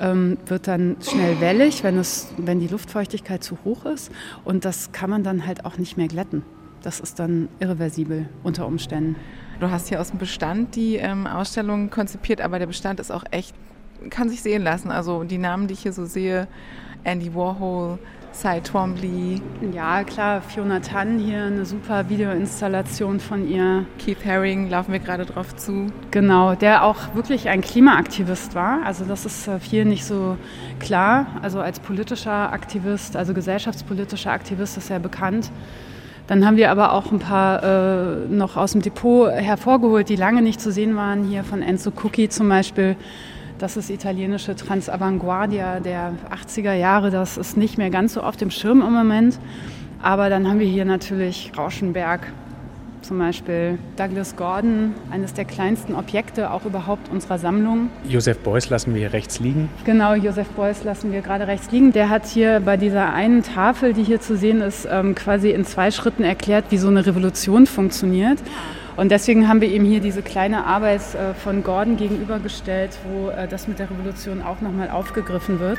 ähm, 0.00 0.38
wird 0.46 0.66
dann 0.66 0.96
schnell 1.00 1.40
wellig, 1.40 1.84
wenn, 1.84 1.98
es, 1.98 2.28
wenn 2.36 2.60
die 2.60 2.68
Luftfeuchtigkeit 2.68 3.42
zu 3.42 3.58
hoch 3.64 3.84
ist. 3.84 4.10
Und 4.44 4.64
das 4.64 4.92
kann 4.92 5.10
man 5.10 5.22
dann 5.22 5.46
halt 5.46 5.64
auch 5.64 5.78
nicht 5.78 5.96
mehr 5.96 6.08
glätten. 6.08 6.42
Das 6.82 7.00
ist 7.00 7.18
dann 7.18 7.48
irreversibel 7.58 8.28
unter 8.42 8.66
Umständen. 8.66 9.16
Du 9.58 9.70
hast 9.70 9.88
hier 9.88 10.00
aus 10.00 10.10
dem 10.10 10.18
Bestand 10.18 10.76
die 10.76 10.96
ähm, 10.96 11.26
Ausstellung 11.26 11.90
konzipiert, 11.90 12.40
aber 12.40 12.58
der 12.58 12.66
Bestand 12.66 13.00
ist 13.00 13.10
auch 13.10 13.24
echt, 13.30 13.54
kann 14.10 14.28
sich 14.28 14.42
sehen 14.42 14.62
lassen. 14.62 14.90
Also 14.90 15.24
die 15.24 15.38
Namen, 15.38 15.66
die 15.66 15.74
ich 15.74 15.80
hier 15.80 15.92
so 15.92 16.04
sehe, 16.04 16.46
Andy 17.04 17.34
Warhol, 17.34 17.98
Cy 18.36 18.60
Twombly. 18.60 19.40
Ja, 19.72 20.04
klar, 20.04 20.42
Fiona 20.42 20.80
Tan 20.80 21.18
hier, 21.18 21.44
eine 21.44 21.64
super 21.64 22.10
Videoinstallation 22.10 23.18
von 23.18 23.48
ihr. 23.48 23.86
Keith 23.98 24.26
Haring, 24.26 24.68
laufen 24.68 24.92
wir 24.92 24.98
gerade 24.98 25.24
drauf 25.24 25.56
zu. 25.56 25.86
Genau, 26.10 26.54
der 26.54 26.84
auch 26.84 27.14
wirklich 27.14 27.48
ein 27.48 27.62
Klimaaktivist 27.62 28.54
war. 28.54 28.80
Also 28.84 29.06
das 29.06 29.24
ist 29.24 29.48
äh, 29.48 29.58
vielen 29.58 29.88
nicht 29.88 30.04
so 30.04 30.36
klar. 30.80 31.26
Also 31.40 31.60
als 31.60 31.80
politischer 31.80 32.52
Aktivist, 32.52 33.16
also 33.16 33.32
gesellschaftspolitischer 33.32 34.32
Aktivist 34.32 34.76
ist 34.76 34.90
er 34.90 34.98
bekannt. 34.98 35.50
Dann 36.26 36.44
haben 36.44 36.58
wir 36.58 36.70
aber 36.70 36.92
auch 36.92 37.12
ein 37.12 37.20
paar 37.20 37.62
äh, 37.62 38.28
noch 38.28 38.58
aus 38.58 38.72
dem 38.72 38.82
Depot 38.82 39.30
hervorgeholt, 39.30 40.10
die 40.10 40.16
lange 40.16 40.42
nicht 40.42 40.60
zu 40.60 40.70
sehen 40.70 40.94
waren. 40.94 41.24
Hier 41.24 41.42
von 41.42 41.62
Enzo 41.62 41.90
Cookie 42.02 42.28
zum 42.28 42.50
Beispiel 42.50 42.96
das 43.58 43.76
ist 43.76 43.90
italienische 43.90 44.54
Transavanguardia 44.54 45.80
der 45.80 46.12
80er 46.30 46.74
Jahre. 46.74 47.10
Das 47.10 47.36
ist 47.36 47.56
nicht 47.56 47.78
mehr 47.78 47.90
ganz 47.90 48.14
so 48.14 48.22
auf 48.22 48.36
dem 48.36 48.50
Schirm 48.50 48.82
im 48.82 48.92
Moment. 48.92 49.38
Aber 50.02 50.28
dann 50.28 50.46
haben 50.46 50.58
wir 50.58 50.66
hier 50.66 50.84
natürlich 50.84 51.52
Rauschenberg, 51.56 52.20
zum 53.00 53.18
Beispiel 53.18 53.78
Douglas 53.96 54.36
Gordon, 54.36 54.94
eines 55.10 55.32
der 55.32 55.46
kleinsten 55.46 55.94
Objekte 55.94 56.50
auch 56.50 56.64
überhaupt 56.66 57.08
unserer 57.10 57.38
Sammlung. 57.38 57.88
Joseph 58.06 58.38
Beuys 58.40 58.68
lassen 58.68 58.92
wir 58.92 59.00
hier 59.00 59.12
rechts 59.12 59.40
liegen. 59.40 59.70
Genau, 59.84 60.14
Joseph 60.14 60.48
Beuys 60.48 60.84
lassen 60.84 61.12
wir 61.12 61.22
gerade 61.22 61.46
rechts 61.46 61.70
liegen. 61.70 61.92
Der 61.92 62.10
hat 62.10 62.26
hier 62.26 62.60
bei 62.60 62.76
dieser 62.76 63.12
einen 63.14 63.42
Tafel, 63.42 63.94
die 63.94 64.02
hier 64.02 64.20
zu 64.20 64.36
sehen 64.36 64.60
ist, 64.60 64.86
ähm, 64.90 65.14
quasi 65.14 65.50
in 65.50 65.64
zwei 65.64 65.90
Schritten 65.90 66.24
erklärt, 66.24 66.66
wie 66.70 66.78
so 66.78 66.88
eine 66.88 67.06
Revolution 67.06 67.66
funktioniert. 67.66 68.38
Und 68.96 69.10
deswegen 69.10 69.46
haben 69.46 69.60
wir 69.60 69.68
ihm 69.68 69.84
hier 69.84 70.00
diese 70.00 70.22
kleine 70.22 70.64
Arbeit 70.64 71.02
äh, 71.14 71.34
von 71.34 71.62
Gordon 71.62 71.98
gegenübergestellt, 71.98 72.98
wo 73.06 73.28
äh, 73.28 73.46
das 73.46 73.68
mit 73.68 73.78
der 73.78 73.90
Revolution 73.90 74.40
auch 74.40 74.62
nochmal 74.62 74.88
aufgegriffen 74.88 75.60
wird. 75.60 75.78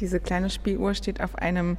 Diese 0.00 0.18
kleine 0.18 0.50
Spieluhr 0.50 0.94
steht 0.94 1.22
auf 1.22 1.36
einem 1.36 1.76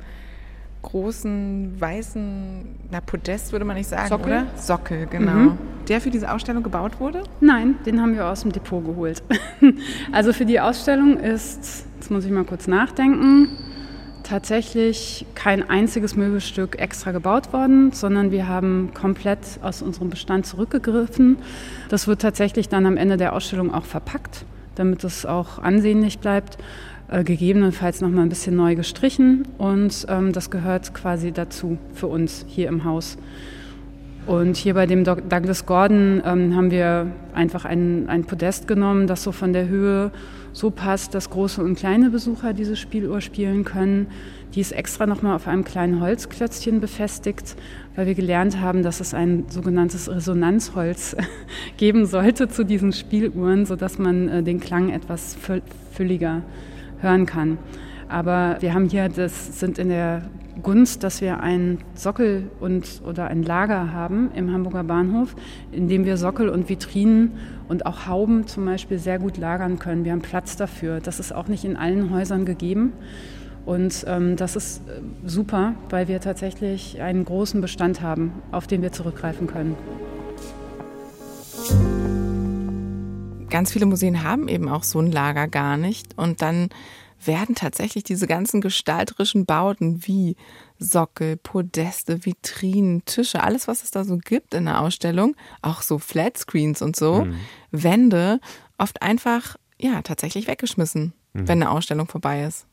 großen 0.84 1.80
weißen 1.80 2.66
na, 2.92 3.02
Podest, 3.02 3.52
würde 3.52 3.66
man 3.66 3.76
nicht 3.76 3.90
sagen, 3.90 4.08
Sockel? 4.08 4.26
oder? 4.28 4.46
Sockel, 4.56 5.08
genau. 5.08 5.32
Mhm. 5.32 5.58
Der 5.90 6.00
für 6.00 6.12
diese 6.12 6.32
Ausstellung 6.32 6.64
gebaut 6.64 7.00
wurde? 7.00 7.24
Nein, 7.42 7.76
den 7.86 8.02
haben 8.02 8.16
wir 8.16 8.26
aus 8.26 8.42
dem 8.42 8.54
Depot 8.54 8.84
geholt. 8.86 9.22
also 10.12 10.32
für 10.32 10.46
die 10.46 10.60
Ausstellung 10.60 11.18
ist, 11.18 11.86
jetzt 11.96 12.10
muss 12.10 12.24
ich 12.26 12.32
mal 12.32 12.46
kurz 12.46 12.68
nachdenken, 12.68 13.50
tatsächlich 14.32 15.26
kein 15.36 15.70
einziges 15.70 16.16
Möbelstück 16.16 16.80
extra 16.80 17.12
gebaut 17.12 17.52
worden, 17.52 17.92
sondern 17.92 18.32
wir 18.32 18.48
haben 18.48 18.92
komplett 18.94 19.40
aus 19.62 19.82
unserem 19.82 20.10
Bestand 20.10 20.46
zurückgegriffen. 20.46 21.36
Das 21.90 22.08
wird 22.08 22.22
tatsächlich 22.22 22.70
dann 22.70 22.86
am 22.86 22.96
Ende 22.96 23.18
der 23.18 23.34
Ausstellung 23.34 23.74
auch 23.74 23.84
verpackt, 23.84 24.46
damit 24.76 25.04
es 25.04 25.26
auch 25.26 25.60
ansehnlich 25.60 26.20
bleibt. 26.20 26.58
Äh, 27.10 27.26
gegebenenfalls 27.26 28.00
noch 28.00 28.08
mal 28.08 28.22
ein 28.22 28.30
bisschen 28.30 28.56
neu 28.56 28.76
gestrichen 28.76 29.50
und 29.58 30.06
ähm, 30.08 30.32
das 30.32 30.50
gehört 30.50 30.94
quasi 30.94 31.34
dazu 31.34 31.78
für 31.94 32.08
uns 32.08 32.46
hier 32.48 32.70
im 32.70 32.86
Haus. 32.86 33.18
Und 34.28 34.56
hier 34.56 34.75
bei 34.75 34.86
dem 34.86 35.04
Douglas 35.04 35.66
Gordon 35.66 36.22
ähm, 36.24 36.56
haben 36.56 36.70
wir 36.70 37.08
einfach 37.34 37.66
ein, 37.66 38.08
ein 38.08 38.25
Podest 38.25 38.68
genommen, 38.68 39.08
das 39.08 39.24
so 39.24 39.32
von 39.32 39.51
der 39.51 39.68
Höhe 39.68 40.12
so 40.54 40.70
passt, 40.70 41.16
dass 41.16 41.30
große 41.30 41.63
und 41.63 41.75
kleine 41.75 42.10
Besucher 42.10 42.54
diese 42.54 42.75
Spieluhr 42.75 43.22
spielen 43.22 43.63
können. 43.63 44.08
Die 44.54 44.62
ist 44.62 44.74
extra 44.74 45.08
nochmal 45.08 45.36
auf 45.36 45.48
einem 45.48 45.63
kleinen 45.63 46.01
Holzklötzchen 46.01 46.82
befestigt, 46.82 47.56
weil 47.96 48.06
wir 48.06 48.16
gelernt 48.16 48.60
haben, 48.60 48.84
dass 48.84 49.00
es 49.00 49.13
ein 49.13 49.46
sogenanntes 49.50 50.10
Resonanzholz 50.10 51.16
geben 51.78 52.06
sollte 52.06 52.48
zu 52.48 52.63
diesen 52.63 52.94
Spieluhren, 52.94 53.66
sodass 53.66 53.98
man 53.98 54.28
äh, 54.28 54.44
den 54.44 54.60
Klang 54.60 54.90
etwas 54.90 55.36
fülliger 55.94 56.44
hören 57.00 57.25
kann. 57.25 57.58
Aber 58.12 58.58
wir 58.60 58.74
haben 58.74 58.89
hier, 58.89 59.08
das 59.08 59.58
sind 59.58 59.80
in 59.80 59.88
der 59.88 60.24
Gunst, 60.62 61.01
dass 61.03 61.22
wir 61.22 61.39
einen 61.39 61.80
Sockel 61.96 62.51
und 62.60 63.01
oder 63.08 63.27
ein 63.27 63.41
Lager 63.41 63.94
haben 63.94 64.32
im 64.36 64.51
Hamburger 64.51 64.84
Bahnhof, 64.84 65.34
in 65.72 65.88
dem 65.88 66.03
wir 66.03 66.18
Sockel 66.18 66.50
und 66.50 66.68
Vitrinen 66.68 67.32
und 67.70 67.86
auch 67.86 68.08
Hauben 68.08 68.48
zum 68.48 68.65
Beispiel 68.65 69.00
sehr 69.00 69.18
gut 69.18 69.38
lagern 69.38 69.80
können. 69.80 70.03
Wir 70.03 70.12
haben 70.12 70.22
Platz 70.22 70.58
dafür. 70.58 71.00
Das 71.00 71.22
ist 71.22 71.34
auch 71.34 71.48
nicht 71.48 71.63
in 71.63 71.77
allen 71.77 72.12
Häusern 72.12 72.44
gegeben. 72.44 72.91
Und 73.65 74.03
ähm, 74.08 74.36
das 74.36 74.58
ist 74.58 74.82
äh, 74.89 75.01
super, 75.25 75.75
weil 75.89 76.10
wir 76.10 76.20
tatsächlich 76.20 77.00
einen 77.00 77.24
großen 77.24 77.62
Bestand 77.62 78.01
haben, 78.01 78.34
auf 78.51 78.68
den 78.68 78.82
wir 78.82 78.91
zurückgreifen 78.91 79.48
können. 79.48 79.77
Ganz 83.50 83.72
viele 83.72 83.86
Museen 83.86 84.24
haben 84.24 84.50
eben 84.50 84.68
auch 84.68 84.84
so 84.84 85.00
ein 85.00 85.12
Lager 85.12 85.48
gar 85.48 85.77
nicht. 85.77 86.18
Und 86.18 86.41
dann 86.41 86.70
werden 87.25 87.56
tatsächlich 87.56 88.04
diese 88.04 88.28
ganzen 88.28 88.62
gestalterischen 88.62 89.46
Bauten 89.46 90.06
wie 90.06 90.36
Sockel, 90.80 91.38
Podeste, 91.38 92.25
Vitrinen, 92.25 93.06
Tische, 93.06 93.44
alles, 93.44 93.68
was 93.68 93.84
es 93.84 93.92
da 93.92 94.04
so 94.04 94.18
gibt 94.18 94.54
in 94.54 94.66
der 94.66 94.82
Ausstellung, 94.82 95.36
auch 95.62 95.82
so 95.82 96.00
Flatscreens 96.00 96.82
und 96.82 96.96
so, 96.96 97.25
mhm. 97.25 97.36
Wände, 97.72 98.40
oft 98.78 99.01
einfach, 99.01 99.58
ja, 99.80 100.01
tatsächlich 100.01 100.48
weggeschmissen, 100.48 101.13
mhm. 101.34 101.48
wenn 101.48 101.62
eine 101.62 101.72
Ausstellung 101.72 102.08
vorbei 102.08 102.44
ist. 102.44 102.66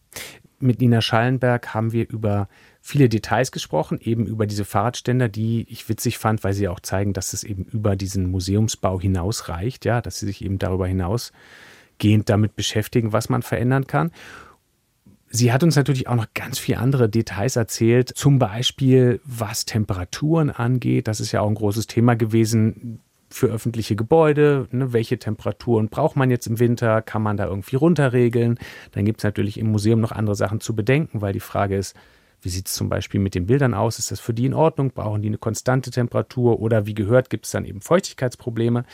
Mit 0.60 0.80
Nina 0.80 1.00
Schallenberg 1.00 1.72
haben 1.72 1.92
wir 1.92 2.08
über 2.08 2.48
viele 2.80 3.08
Details 3.08 3.52
gesprochen, 3.52 4.00
eben 4.00 4.26
über 4.26 4.46
diese 4.46 4.64
Fahrradständer, 4.64 5.28
die 5.28 5.66
ich 5.68 5.88
witzig 5.88 6.18
fand, 6.18 6.42
weil 6.42 6.52
sie 6.52 6.68
auch 6.68 6.80
zeigen, 6.80 7.12
dass 7.12 7.32
es 7.32 7.44
eben 7.44 7.64
über 7.64 7.94
diesen 7.94 8.30
Museumsbau 8.30 9.00
hinausreicht, 9.00 9.84
ja, 9.84 10.00
dass 10.00 10.18
sie 10.18 10.26
sich 10.26 10.44
eben 10.44 10.58
darüber 10.58 10.86
hinausgehend 11.98 12.28
damit 12.28 12.56
beschäftigen, 12.56 13.12
was 13.12 13.28
man 13.28 13.42
verändern 13.42 13.86
kann. 13.86 14.10
Sie 15.30 15.52
hat 15.52 15.62
uns 15.62 15.76
natürlich 15.76 16.08
auch 16.08 16.14
noch 16.14 16.32
ganz 16.32 16.58
viele 16.58 16.78
andere 16.78 17.08
Details 17.08 17.56
erzählt, 17.56 18.08
zum 18.08 18.38
Beispiel 18.38 19.20
was 19.24 19.66
Temperaturen 19.66 20.50
angeht. 20.50 21.06
Das 21.06 21.20
ist 21.20 21.32
ja 21.32 21.42
auch 21.42 21.48
ein 21.48 21.54
großes 21.54 21.86
Thema 21.86 22.16
gewesen 22.16 23.00
für 23.30 23.48
öffentliche 23.48 23.94
Gebäude, 23.94 24.68
ne, 24.70 24.94
welche 24.94 25.18
Temperaturen 25.18 25.90
braucht 25.90 26.16
man 26.16 26.30
jetzt 26.30 26.46
im 26.46 26.58
Winter, 26.58 27.02
kann 27.02 27.20
man 27.20 27.36
da 27.36 27.44
irgendwie 27.44 27.76
runterregeln. 27.76 28.58
Dann 28.92 29.04
gibt 29.04 29.20
es 29.20 29.24
natürlich 29.24 29.58
im 29.58 29.70
Museum 29.70 30.00
noch 30.00 30.12
andere 30.12 30.34
Sachen 30.34 30.60
zu 30.60 30.74
bedenken, 30.74 31.20
weil 31.20 31.34
die 31.34 31.40
Frage 31.40 31.76
ist, 31.76 31.94
wie 32.40 32.48
sieht 32.48 32.68
es 32.68 32.74
zum 32.74 32.88
Beispiel 32.88 33.20
mit 33.20 33.34
den 33.34 33.46
Bildern 33.46 33.74
aus? 33.74 33.98
Ist 33.98 34.10
das 34.10 34.20
für 34.20 34.32
die 34.32 34.46
in 34.46 34.54
Ordnung? 34.54 34.90
Brauchen 34.90 35.22
die 35.22 35.28
eine 35.28 35.38
konstante 35.38 35.90
Temperatur? 35.90 36.60
Oder 36.60 36.86
wie 36.86 36.94
gehört, 36.94 37.30
gibt 37.30 37.46
es 37.46 37.50
dann 37.50 37.64
eben 37.64 37.80
Feuchtigkeitsprobleme? 37.80 38.84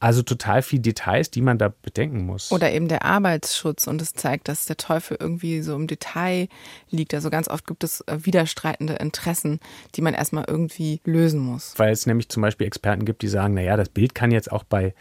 Also 0.00 0.22
total 0.22 0.62
viel 0.62 0.80
Details, 0.80 1.30
die 1.30 1.40
man 1.40 1.58
da 1.58 1.72
bedenken 1.82 2.26
muss. 2.26 2.52
Oder 2.52 2.72
eben 2.72 2.88
der 2.88 3.04
Arbeitsschutz. 3.04 3.86
Und 3.86 4.02
es 4.02 4.12
zeigt, 4.12 4.48
dass 4.48 4.66
der 4.66 4.76
Teufel 4.76 5.16
irgendwie 5.18 5.62
so 5.62 5.74
im 5.74 5.86
Detail 5.86 6.48
liegt. 6.90 7.14
Also 7.14 7.30
ganz 7.30 7.48
oft 7.48 7.66
gibt 7.66 7.84
es 7.84 8.02
äh, 8.02 8.18
widerstreitende 8.24 8.94
Interessen, 8.94 9.60
die 9.94 10.02
man 10.02 10.14
erstmal 10.14 10.44
irgendwie 10.46 11.00
lösen 11.04 11.40
muss. 11.40 11.74
Weil 11.78 11.92
es 11.92 12.06
nämlich 12.06 12.28
zum 12.28 12.42
Beispiel 12.42 12.66
Experten 12.66 13.04
gibt, 13.04 13.22
die 13.22 13.28
sagen, 13.28 13.54
naja, 13.54 13.76
das 13.76 13.88
Bild 13.88 14.14
kann 14.14 14.30
jetzt 14.30 14.52
auch 14.52 14.64
bei 14.64 14.94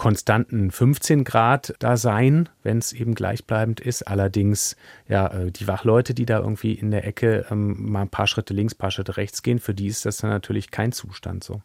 konstanten 0.00 0.70
15 0.70 1.24
Grad 1.24 1.74
da 1.78 1.98
sein, 1.98 2.48
wenn 2.62 2.78
es 2.78 2.94
eben 2.94 3.14
gleichbleibend 3.14 3.80
ist. 3.80 4.08
Allerdings, 4.08 4.74
ja, 5.08 5.26
äh, 5.26 5.52
die 5.52 5.68
Wachleute, 5.68 6.14
die 6.14 6.24
da 6.24 6.38
irgendwie 6.38 6.72
in 6.72 6.90
der 6.90 7.06
Ecke 7.06 7.44
ähm, 7.50 7.90
mal 7.92 8.00
ein 8.00 8.08
paar 8.08 8.26
Schritte 8.26 8.54
links, 8.54 8.72
ein 8.72 8.78
paar 8.78 8.90
Schritte 8.90 9.18
rechts 9.18 9.42
gehen, 9.42 9.58
für 9.58 9.74
die 9.74 9.88
ist 9.88 10.06
das 10.06 10.16
dann 10.16 10.30
natürlich 10.30 10.70
kein 10.70 10.92
Zustand 10.92 11.44
so. 11.44 11.60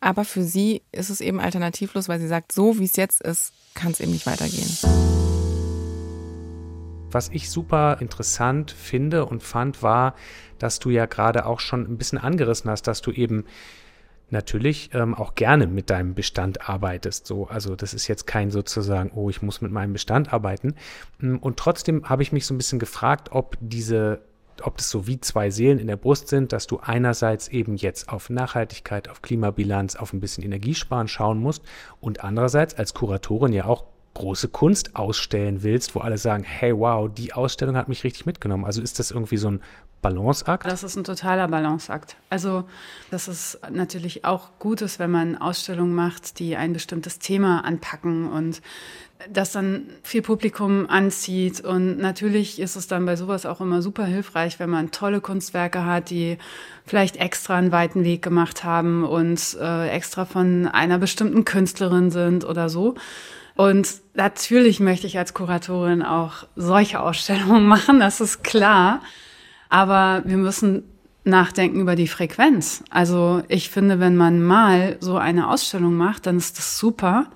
Aber 0.00 0.24
für 0.24 0.42
sie 0.42 0.82
ist 0.90 1.08
es 1.08 1.20
eben 1.20 1.38
alternativlos, 1.38 2.08
weil 2.08 2.18
sie 2.18 2.26
sagt, 2.26 2.50
so 2.50 2.80
wie 2.80 2.84
es 2.84 2.96
jetzt 2.96 3.22
ist, 3.22 3.52
kann 3.74 3.92
es 3.92 4.00
eben 4.00 4.10
nicht 4.10 4.26
weitergehen. 4.26 4.76
Was 7.12 7.28
ich 7.28 7.48
super 7.48 7.98
interessant 8.00 8.72
finde 8.72 9.24
und 9.24 9.44
fand, 9.44 9.84
war, 9.84 10.16
dass 10.58 10.80
du 10.80 10.90
ja 10.90 11.06
gerade 11.06 11.46
auch 11.46 11.60
schon 11.60 11.82
ein 11.82 11.96
bisschen 11.96 12.18
angerissen 12.18 12.72
hast, 12.72 12.88
dass 12.88 13.02
du 13.02 13.12
eben 13.12 13.44
natürlich 14.30 14.90
ähm, 14.94 15.14
auch 15.14 15.34
gerne 15.34 15.66
mit 15.66 15.90
deinem 15.90 16.14
Bestand 16.14 16.68
arbeitest. 16.68 17.26
So, 17.26 17.46
also 17.46 17.76
das 17.76 17.94
ist 17.94 18.08
jetzt 18.08 18.26
kein 18.26 18.50
sozusagen, 18.50 19.10
oh, 19.14 19.30
ich 19.30 19.42
muss 19.42 19.60
mit 19.60 19.72
meinem 19.72 19.92
Bestand 19.92 20.32
arbeiten. 20.32 20.74
Mm, 21.18 21.36
und 21.36 21.56
trotzdem 21.56 22.08
habe 22.08 22.22
ich 22.22 22.32
mich 22.32 22.46
so 22.46 22.54
ein 22.54 22.58
bisschen 22.58 22.78
gefragt, 22.78 23.30
ob 23.32 23.56
diese 23.60 24.20
ob 24.64 24.76
das 24.76 24.90
so 24.90 25.06
wie 25.06 25.20
zwei 25.20 25.50
Seelen 25.50 25.78
in 25.78 25.86
der 25.86 25.96
Brust 25.96 26.26
sind, 26.26 26.52
dass 26.52 26.66
du 26.66 26.80
einerseits 26.80 27.46
eben 27.46 27.76
jetzt 27.76 28.08
auf 28.08 28.28
Nachhaltigkeit, 28.28 29.08
auf 29.08 29.22
Klimabilanz, 29.22 29.94
auf 29.94 30.12
ein 30.12 30.18
bisschen 30.18 30.42
Energiesparen 30.42 31.06
schauen 31.06 31.38
musst 31.38 31.62
und 32.00 32.24
andererseits 32.24 32.74
als 32.74 32.92
Kuratorin 32.92 33.52
ja 33.52 33.66
auch 33.66 33.84
große 34.14 34.48
Kunst 34.48 34.96
ausstellen 34.96 35.62
willst, 35.62 35.94
wo 35.94 36.00
alle 36.00 36.18
sagen, 36.18 36.42
hey, 36.42 36.76
wow, 36.76 37.08
die 37.08 37.32
Ausstellung 37.32 37.76
hat 37.76 37.88
mich 37.88 38.02
richtig 38.04 38.26
mitgenommen. 38.26 38.64
Also 38.64 38.82
ist 38.82 38.98
das 38.98 39.12
irgendwie 39.12 39.36
so 39.36 39.52
ein 39.52 39.60
Balanceakt? 40.02 40.66
Das 40.66 40.82
ist 40.82 40.96
ein 40.96 41.04
totaler 41.04 41.48
Balanceakt. 41.48 42.16
Also, 42.30 42.64
dass 43.10 43.28
es 43.28 43.58
natürlich 43.70 44.24
auch 44.24 44.58
gut 44.58 44.80
ist, 44.80 44.98
wenn 44.98 45.10
man 45.10 45.36
Ausstellungen 45.36 45.94
macht, 45.94 46.38
die 46.38 46.56
ein 46.56 46.72
bestimmtes 46.72 47.18
Thema 47.18 47.64
anpacken 47.64 48.30
und 48.30 48.62
das 49.32 49.52
dann 49.52 49.88
viel 50.02 50.22
Publikum 50.22 50.88
anzieht. 50.88 51.60
Und 51.60 51.98
natürlich 51.98 52.60
ist 52.60 52.76
es 52.76 52.86
dann 52.86 53.04
bei 53.04 53.16
sowas 53.16 53.46
auch 53.46 53.60
immer 53.60 53.82
super 53.82 54.04
hilfreich, 54.04 54.60
wenn 54.60 54.70
man 54.70 54.90
tolle 54.90 55.20
Kunstwerke 55.20 55.84
hat, 55.84 56.10
die 56.10 56.38
vielleicht 56.86 57.16
extra 57.16 57.56
einen 57.56 57.72
weiten 57.72 58.04
Weg 58.04 58.22
gemacht 58.22 58.64
haben 58.64 59.04
und 59.04 59.56
äh, 59.60 59.88
extra 59.88 60.24
von 60.24 60.68
einer 60.68 60.98
bestimmten 60.98 61.44
Künstlerin 61.44 62.10
sind 62.10 62.44
oder 62.44 62.68
so. 62.68 62.94
Und 63.56 63.88
natürlich 64.14 64.78
möchte 64.78 65.08
ich 65.08 65.18
als 65.18 65.34
Kuratorin 65.34 66.02
auch 66.02 66.46
solche 66.54 67.00
Ausstellungen 67.00 67.66
machen, 67.66 67.98
das 67.98 68.20
ist 68.20 68.44
klar. 68.44 69.00
Aber 69.68 70.22
wir 70.24 70.36
müssen 70.36 70.84
nachdenken 71.24 71.80
über 71.80 71.96
die 71.96 72.08
Frequenz. 72.08 72.82
Also 72.90 73.42
ich 73.48 73.70
finde, 73.70 74.00
wenn 74.00 74.16
man 74.16 74.42
mal 74.42 74.96
so 75.00 75.16
eine 75.16 75.48
Ausstellung 75.48 75.94
macht, 75.94 76.26
dann 76.26 76.38
ist 76.38 76.58
das 76.58 76.78
super. 76.78 77.26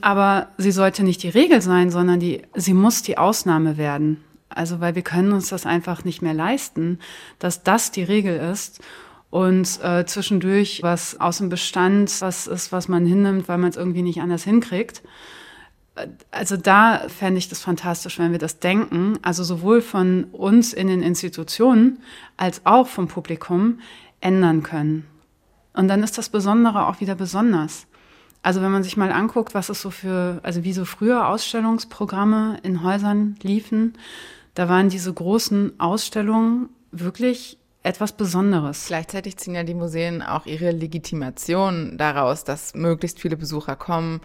Aber 0.00 0.48
sie 0.58 0.72
sollte 0.72 1.04
nicht 1.04 1.22
die 1.22 1.28
Regel 1.28 1.60
sein, 1.60 1.90
sondern 1.90 2.20
die, 2.20 2.42
sie 2.54 2.74
muss 2.74 3.02
die 3.02 3.18
Ausnahme 3.18 3.76
werden. 3.76 4.22
Also 4.48 4.80
weil 4.80 4.94
wir 4.94 5.02
können 5.02 5.32
uns 5.32 5.48
das 5.48 5.66
einfach 5.66 6.04
nicht 6.04 6.22
mehr 6.22 6.34
leisten, 6.34 6.98
dass 7.38 7.62
das 7.62 7.92
die 7.92 8.02
Regel 8.02 8.36
ist 8.36 8.80
und 9.30 9.78
äh, 9.84 10.04
zwischendurch 10.06 10.82
was 10.82 11.20
aus 11.20 11.38
dem 11.38 11.50
Bestand, 11.50 12.20
was 12.20 12.48
ist, 12.48 12.72
was 12.72 12.88
man 12.88 13.06
hinnimmt, 13.06 13.48
weil 13.48 13.58
man 13.58 13.70
es 13.70 13.76
irgendwie 13.76 14.02
nicht 14.02 14.20
anders 14.20 14.42
hinkriegt 14.42 15.02
also 16.30 16.56
da 16.56 17.08
fände 17.08 17.38
ich 17.38 17.48
das 17.48 17.60
fantastisch, 17.60 18.18
wenn 18.18 18.32
wir 18.32 18.38
das 18.38 18.58
denken, 18.58 19.18
also 19.22 19.44
sowohl 19.44 19.82
von 19.82 20.24
uns 20.32 20.72
in 20.72 20.86
den 20.86 21.02
Institutionen 21.02 21.98
als 22.36 22.62
auch 22.64 22.86
vom 22.86 23.08
Publikum 23.08 23.80
ändern 24.20 24.62
können. 24.62 25.06
Und 25.74 25.88
dann 25.88 26.02
ist 26.02 26.18
das 26.18 26.28
Besondere 26.28 26.86
auch 26.86 27.00
wieder 27.00 27.14
besonders. 27.14 27.86
Also 28.42 28.62
wenn 28.62 28.70
man 28.70 28.82
sich 28.82 28.96
mal 28.96 29.12
anguckt, 29.12 29.54
was 29.54 29.68
es 29.68 29.82
so 29.82 29.90
für, 29.90 30.40
also 30.42 30.64
wie 30.64 30.72
so 30.72 30.84
früher 30.84 31.28
Ausstellungsprogramme 31.28 32.58
in 32.62 32.82
Häusern 32.82 33.36
liefen, 33.42 33.94
da 34.54 34.68
waren 34.68 34.88
diese 34.88 35.12
großen 35.12 35.78
Ausstellungen 35.78 36.70
wirklich 36.90 37.58
etwas 37.82 38.12
Besonderes. 38.12 38.86
Gleichzeitig 38.88 39.36
ziehen 39.38 39.54
ja 39.54 39.62
die 39.62 39.74
Museen 39.74 40.22
auch 40.22 40.46
ihre 40.46 40.70
Legitimation 40.70 41.96
daraus, 41.96 42.44
dass 42.44 42.74
möglichst 42.74 43.20
viele 43.20 43.36
Besucher 43.36 43.76
kommen. 43.76 44.20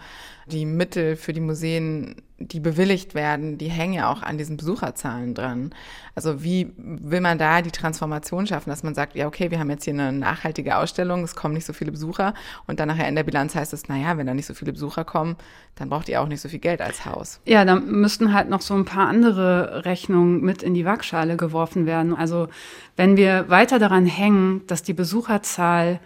Die 0.48 0.66
Mittel 0.66 1.16
für 1.16 1.34
die 1.34 1.42
Museen 1.42 2.22
die 2.38 2.60
bewilligt 2.60 3.16
werden, 3.16 3.58
die 3.58 3.70
hängen 3.70 3.94
ja 3.94 4.12
auch 4.12 4.22
an 4.22 4.38
diesen 4.38 4.58
Besucherzahlen 4.58 5.34
dran. 5.34 5.74
Also 6.16 6.44
wie 6.44 6.74
will 6.78 7.22
man 7.22 7.38
da 7.38 7.62
die 7.62 7.72
Transformation 7.72 8.46
schaffen, 8.46 8.70
dass 8.70 8.84
man 8.84 8.94
sagt, 8.94 9.16
ja, 9.16 9.26
okay, 9.26 9.52
wir 9.52 9.60
haben 9.60 9.70
jetzt 9.70 9.86
hier 9.86 9.94
eine 9.94 10.12
nachhaltige 10.12 10.76
Ausstellung, 10.76 11.24
es 11.24 11.36
kommen 11.36 11.54
nicht 11.54 11.66
so 11.66 11.72
viele 11.72 11.92
Besucher 11.92 12.34
und 12.68 12.82
dann 12.82 12.90
nachher 12.90 13.08
in 13.08 13.16
der 13.16 13.24
Bilanz 13.24 13.56
heißt 13.56 13.72
es, 13.72 13.88
naja, 13.88 14.18
wenn 14.18 14.28
da 14.28 14.34
nicht 14.34 14.48
so 14.48 14.54
viele 14.54 14.74
Besucher 14.74 15.06
kommen, 15.06 15.38
dann 15.76 15.90
braucht 15.90 16.10
ihr 16.10 16.22
auch 16.22 16.28
nicht 16.28 16.42
so 16.42 16.50
viel 16.50 16.60
Geld 16.60 16.82
als 16.82 17.06
Haus. 17.06 17.40
Ja, 17.46 17.64
dann 17.64 17.90
müssten 17.90 18.34
halt 18.34 18.50
noch 18.50 18.62
so 18.62 18.74
ein 18.74 18.86
paar 18.86 19.08
andere 19.08 19.86
Rechnungen 19.86 20.42
mit 20.42 20.62
in 20.62 20.74
die 20.74 20.84
Waagschale 20.84 21.38
geworfen 21.38 21.86
werden. 21.86 22.14
Also 22.14 22.50
wenn 22.98 23.16
wir 23.16 23.50
weiter 23.50 23.80
daran 23.80 24.06
hängen, 24.06 24.62
dass 24.68 24.84
die 24.84 24.94
Besucherzahl 24.94 26.02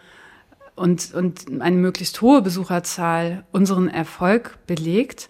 und, 0.76 1.14
und 1.14 1.62
eine 1.62 1.76
möglichst 1.76 2.22
hohe 2.22 2.42
Besucherzahl 2.42 3.44
unseren 3.52 3.90
Erfolg 3.90 4.58
belegt, 4.68 5.30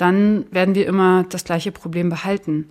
dann 0.00 0.46
werden 0.50 0.74
wir 0.74 0.86
immer 0.86 1.24
das 1.28 1.44
gleiche 1.44 1.72
Problem 1.72 2.08
behalten. 2.08 2.70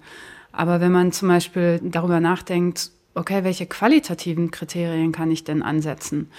Aber 0.52 0.82
wenn 0.82 0.92
man 0.92 1.12
zum 1.12 1.28
Beispiel 1.28 1.80
darüber 1.84 2.20
nachdenkt, 2.20 2.92
okay, 3.14 3.44
welche 3.44 3.68
qualitativen 3.68 4.52
Kriterien 4.52 5.12
kann 5.12 5.30
ich 5.30 5.44
denn 5.44 5.62
ansetzen? 5.62 6.30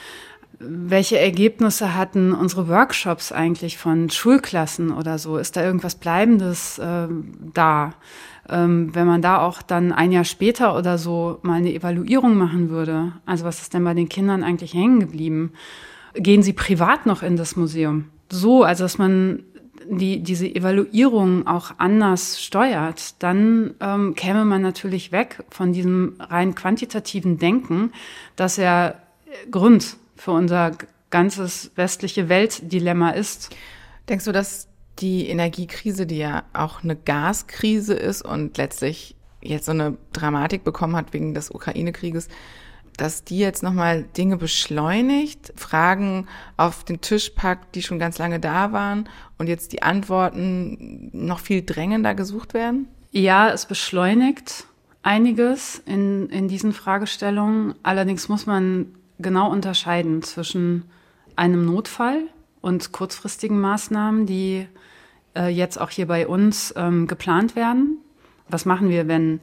welche 0.61 1.18
Ergebnisse 1.18 1.95
hatten 1.95 2.33
unsere 2.33 2.68
Workshops 2.68 3.30
eigentlich 3.33 3.78
von 3.78 4.11
Schulklassen 4.11 4.90
oder 4.90 5.18
so? 5.18 5.38
Ist 5.38 5.57
da 5.57 5.64
irgendwas 5.64 5.95
Bleibendes 5.95 6.78
äh, 6.78 7.07
da? 7.54 7.95
Ähm, 8.49 8.95
wenn 8.95 9.07
man 9.07 9.23
da 9.23 9.40
auch 9.40 9.62
dann 9.62 9.92
ein 9.92 10.11
Jahr 10.11 10.25
später 10.25 10.76
oder 10.76 10.99
so 10.99 11.38
mal 11.42 11.54
eine 11.54 11.73
Evaluierung 11.73 12.37
machen 12.37 12.71
würde, 12.71 13.12
also 13.26 13.45
was 13.45 13.61
ist 13.61 13.75
denn 13.75 13.85
bei 13.85 13.95
den 13.95 14.09
Kindern 14.09 14.42
eigentlich 14.42 14.75
hängen 14.75 15.00
geblieben? 15.00 15.52
Gehen 16.14 16.42
sie 16.42 16.54
privat 16.54 17.07
noch 17.07 17.23
in 17.23 17.37
das 17.37 17.54
Museum? 17.54 18.07
So, 18.30 18.64
also 18.64 18.85
dass 18.85 18.99
man 18.99 19.45
die, 19.90 20.23
diese 20.23 20.47
Evaluierung 20.47 21.47
auch 21.47 21.73
anders 21.78 22.42
steuert, 22.42 23.23
dann 23.23 23.75
ähm, 23.80 24.14
käme 24.14 24.45
man 24.45 24.62
natürlich 24.62 25.12
weg 25.12 25.45
von 25.49 25.73
diesem 25.73 26.16
rein 26.21 26.54
quantitativen 26.54 27.38
Denken, 27.38 27.92
das 28.37 28.57
ja 28.57 28.95
Grund 29.50 29.97
für 30.16 30.33
unser 30.33 30.73
ganzes 31.11 31.71
westliche 31.76 32.28
Weltdilemma 32.28 33.11
ist. 33.11 33.54
Denkst 34.09 34.25
du, 34.25 34.33
dass 34.33 34.68
die 34.99 35.28
Energiekrise, 35.28 36.07
die 36.07 36.18
ja 36.18 36.45
auch 36.52 36.83
eine 36.83 36.97
Gaskrise 36.97 37.95
ist 37.95 38.23
und 38.23 38.57
letztlich 38.59 39.14
jetzt 39.40 39.66
so 39.66 39.73
eine 39.73 39.97
Dramatik 40.12 40.64
bekommen 40.64 40.97
hat 40.97 41.12
wegen 41.12 41.35
des 41.35 41.50
Ukraine-Krieges, 41.50 42.28
dass 42.98 43.24
die 43.24 43.38
jetzt 43.38 43.62
nochmal 43.62 44.02
Dinge 44.16 44.36
beschleunigt, 44.36 45.52
Fragen 45.56 46.26
auf 46.56 46.84
den 46.84 47.00
Tisch 47.00 47.30
packt, 47.30 47.74
die 47.74 47.82
schon 47.82 47.98
ganz 47.98 48.18
lange 48.18 48.40
da 48.40 48.72
waren 48.72 49.08
und 49.38 49.46
jetzt 49.46 49.72
die 49.72 49.82
Antworten 49.82 51.10
noch 51.12 51.38
viel 51.40 51.64
drängender 51.64 52.14
gesucht 52.14 52.54
werden? 52.54 52.88
Ja, 53.10 53.50
es 53.50 53.66
beschleunigt 53.66 54.66
einiges 55.02 55.80
in, 55.86 56.28
in 56.28 56.48
diesen 56.48 56.72
Fragestellungen. 56.72 57.74
Allerdings 57.82 58.28
muss 58.28 58.46
man 58.46 58.94
genau 59.18 59.50
unterscheiden 59.50 60.22
zwischen 60.22 60.84
einem 61.36 61.64
Notfall 61.64 62.24
und 62.60 62.92
kurzfristigen 62.92 63.60
Maßnahmen, 63.60 64.26
die 64.26 64.66
äh, 65.36 65.48
jetzt 65.48 65.80
auch 65.80 65.90
hier 65.90 66.06
bei 66.06 66.26
uns 66.26 66.74
ähm, 66.76 67.06
geplant 67.06 67.56
werden. 67.56 67.98
Was 68.48 68.64
machen 68.64 68.88
wir, 68.88 69.08
wenn 69.08 69.40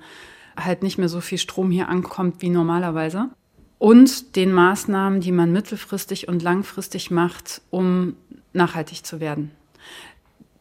halt 0.57 0.83
nicht 0.83 0.97
mehr 0.97 1.09
so 1.09 1.21
viel 1.21 1.37
Strom 1.37 1.71
hier 1.71 1.89
ankommt 1.89 2.41
wie 2.41 2.49
normalerweise? 2.49 3.29
Und 3.77 4.35
den 4.35 4.53
Maßnahmen, 4.53 5.21
die 5.21 5.31
man 5.31 5.51
mittelfristig 5.51 6.27
und 6.27 6.41
langfristig 6.41 7.11
macht, 7.11 7.61
um 7.69 8.15
nachhaltig 8.53 9.05
zu 9.05 9.19
werden. 9.19 9.51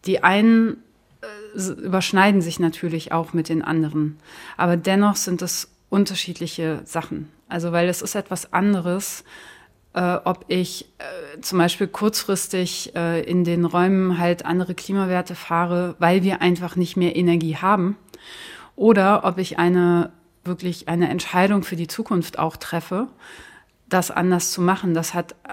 Die 0.04 0.23
einen 0.23 0.78
äh, 1.23 1.71
überschneiden 1.80 2.42
sich 2.42 2.59
natürlich 2.59 3.12
auch 3.12 3.33
mit 3.33 3.49
den 3.49 3.62
anderen, 3.62 4.18
aber 4.56 4.76
dennoch 4.76 5.16
sind 5.16 5.42
es 5.42 5.71
unterschiedliche 5.88 6.83
Sachen. 6.85 7.28
Also 7.49 7.73
weil 7.73 7.88
es 7.88 8.02
ist 8.02 8.16
etwas 8.16 8.52
anderes, 8.52 9.25
äh, 9.94 10.18
ob 10.25 10.44
ich 10.49 10.87
äh, 10.99 11.40
zum 11.40 11.59
Beispiel 11.59 11.87
kurzfristig 11.87 12.94
äh, 12.97 13.23
in 13.23 13.44
den 13.44 13.64
Räumen 13.64 14.18
halt 14.18 14.44
andere 14.44 14.75
Klimawerte 14.75 15.35
fahre, 15.35 15.94
weil 15.99 16.23
wir 16.25 16.42
einfach 16.42 16.76
nicht 16.76 16.97
mehr 16.97 17.16
Energie 17.16 17.56
haben, 17.56 17.97
oder 18.76 19.25
ob 19.25 19.38
ich 19.38 19.59
eine 19.59 20.11
wirklich 20.46 20.88
eine 20.88 21.08
Entscheidung 21.08 21.62
für 21.62 21.76
die 21.76 21.86
Zukunft 21.86 22.38
auch 22.38 22.56
treffe, 22.56 23.08
das 23.88 24.10
anders 24.10 24.52
zu 24.52 24.60
machen. 24.60 24.94
Das 24.94 25.14
hat 25.14 25.32
äh, 25.32 25.52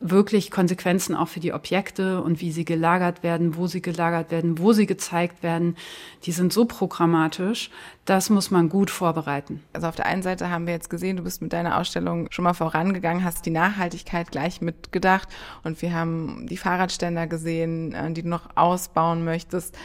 wirklich 0.00 0.50
Konsequenzen 0.50 1.16
auch 1.16 1.28
für 1.28 1.40
die 1.40 1.52
Objekte 1.52 2.22
und 2.22 2.40
wie 2.40 2.52
sie 2.52 2.64
gelagert 2.64 3.22
werden, 3.22 3.56
wo 3.56 3.66
sie 3.66 3.82
gelagert 3.82 4.30
werden, 4.30 4.58
wo 4.58 4.72
sie 4.72 4.86
gezeigt 4.86 5.42
werden. 5.42 5.76
Die 6.24 6.32
sind 6.32 6.52
so 6.52 6.66
programmatisch, 6.66 7.70
das 8.04 8.30
muss 8.30 8.50
man 8.50 8.68
gut 8.68 8.90
vorbereiten. 8.90 9.62
Also 9.72 9.88
auf 9.88 9.96
der 9.96 10.06
einen 10.06 10.22
Seite 10.22 10.50
haben 10.50 10.66
wir 10.66 10.74
jetzt 10.74 10.88
gesehen, 10.88 11.16
du 11.16 11.24
bist 11.24 11.42
mit 11.42 11.52
deiner 11.52 11.78
Ausstellung 11.78 12.28
schon 12.30 12.44
mal 12.44 12.54
vorangegangen, 12.54 13.24
hast 13.24 13.44
die 13.44 13.50
Nachhaltigkeit 13.50 14.30
gleich 14.30 14.60
mitgedacht 14.60 15.28
und 15.64 15.82
wir 15.82 15.92
haben 15.92 16.46
die 16.48 16.56
Fahrradständer 16.56 17.26
gesehen, 17.26 17.92
äh, 17.92 18.12
die 18.12 18.22
du 18.22 18.28
noch 18.28 18.48
ausbauen 18.54 19.24
möchtest 19.24 19.76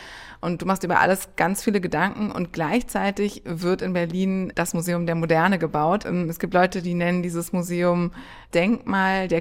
und 0.43 0.61
du 0.61 0.65
machst 0.65 0.83
über 0.83 0.99
alles 0.99 1.29
ganz 1.37 1.63
viele 1.63 1.79
Gedanken 1.79 2.29
und 2.29 2.51
gleichzeitig 2.51 3.43
wird 3.45 3.81
in 3.81 3.93
Berlin 3.93 4.51
das 4.55 4.73
Museum 4.73 5.05
der 5.05 5.15
Moderne 5.15 5.57
gebaut. 5.57 6.05
Ähm, 6.05 6.29
es 6.29 6.37
gibt 6.37 6.53
Leute, 6.53 6.81
die 6.81 6.95
nennen 6.95 7.23
dieses 7.23 7.53
Museum 7.53 8.11
Denkmal 8.53 9.29
der 9.29 9.39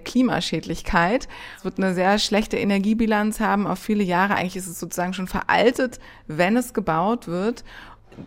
Klimaschädlichkeit. 0.63 1.29
Es 1.59 1.65
wird 1.65 1.79
eine 1.79 1.95
sehr 1.95 2.19
schlechte 2.19 2.57
Energiebilanz 2.57 3.41
haben 3.41 3.67
auf 3.67 3.79
viele 3.79 4.03
Jahre. 4.03 4.35
Eigentlich 4.35 4.57
ist 4.57 4.69
es 4.69 4.81
sozusagen 4.81 5.15
schon 5.15 5.29
veraltet, 5.29 5.99
wenn 6.27 6.57
es 6.57 6.73
gebaut 6.73 7.29
wird 7.29 7.65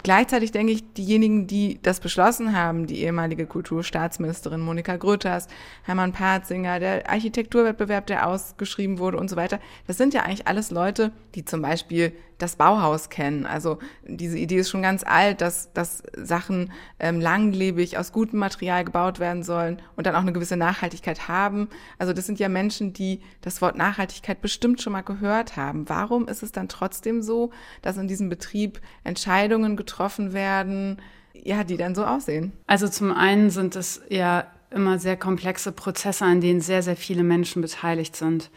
gleichzeitig 0.02 0.52
denke 0.52 0.74
ich, 0.74 0.94
diejenigen, 0.94 1.46
die 1.46 1.80
das 1.84 2.00
beschlossen 2.00 2.58
haben, 2.58 2.88
die 2.88 3.04
ehemalige 3.04 3.46
Kulturstaatsministerin 3.46 4.60
Monika 4.60 4.96
Grütters, 4.96 5.48
Hermann 5.84 6.12
Patzinger, 6.12 6.80
der 6.80 7.08
Architekturwettbewerb, 7.08 8.08
der 8.08 8.28
ausgeschrieben 8.28 8.98
wurde 8.98 9.18
und 9.18 9.30
so 9.30 9.36
weiter, 9.36 9.60
das 9.86 9.98
sind 9.98 10.16
ja 10.16 10.24
eigentlich 10.24 10.48
alles 10.48 10.72
Leute, 10.72 11.12
die 11.36 11.46
zum 11.46 11.62
Beispiel 11.62 12.14
das 12.38 12.56
Bauhaus 12.56 13.10
kennen. 13.10 13.46
Also 13.46 13.80
diese 14.04 14.38
Idee 14.38 14.58
ist 14.58 14.70
schon 14.70 14.82
ganz 14.82 15.04
alt, 15.04 15.42
dass, 15.42 15.72
dass 15.74 16.04
Sachen 16.16 16.72
ähm, 17.00 17.22
langlebig 17.22 17.98
aus 17.98 18.12
gutem 18.12 18.40
Material 18.40 18.84
gebaut 18.84 19.20
werden 19.20 19.44
sollen 19.44 19.82
und 19.96 20.06
dann 20.06 20.16
auch 20.16 20.22
eine 20.22 20.34
gewisse 20.34 20.58
Nachhaltigkeit 20.58 21.28
haben. 21.28 21.70
Also 21.98 22.14
das 22.14 22.26
sind 22.26 22.40
ja 22.40 22.50
Menschen, 22.50 22.94
die 22.94 23.22
das 23.42 23.62
Wort 23.62 23.78
Nachhaltigkeit 23.78 24.42
bestimmt 24.42 24.82
schon 24.82 24.94
mal 24.94 25.02
gehört 25.02 25.56
haben. 25.56 25.88
Warum 25.88 26.28
ist 26.28 26.44
es 26.44 26.52
dann 26.52 26.68
trotzdem 26.68 27.22
so, 27.22 27.52
dass 27.82 27.98
in 27.98 28.08
diesem 28.08 28.30
Betrieb 28.30 28.82
Entscheidungen 29.04 29.78
getroffen 29.78 30.34
werden, 30.34 31.02
ja, 31.34 31.64
die 31.64 31.78
dann 31.78 31.96
so 31.96 32.06
aussehen? 32.06 32.54
Also 32.68 32.88
zum 32.88 33.12
einen 33.12 33.50
sind 33.50 33.76
es 33.76 34.02
ja 34.10 34.48
immer 34.72 35.00
sehr 35.00 35.16
komplexe 35.16 35.72
Prozesse, 35.72 36.26
an 36.26 36.42
denen 36.42 36.60
sehr, 36.60 36.82
sehr 36.82 36.98
viele 36.98 37.24
Menschen 37.24 37.62
beteiligt 37.62 38.16
sind 38.16 38.50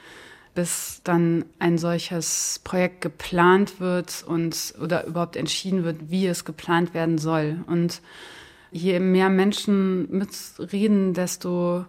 bis 0.54 1.00
dann 1.04 1.44
ein 1.58 1.78
solches 1.78 2.60
Projekt 2.64 3.00
geplant 3.00 3.80
wird 3.80 4.24
und 4.26 4.74
oder 4.82 5.06
überhaupt 5.06 5.36
entschieden 5.36 5.84
wird, 5.84 6.10
wie 6.10 6.26
es 6.26 6.44
geplant 6.44 6.94
werden 6.94 7.18
soll. 7.18 7.64
Und 7.66 8.00
je 8.70 8.98
mehr 9.00 9.28
Menschen 9.28 10.10
mitreden, 10.10 11.14
desto 11.14 11.84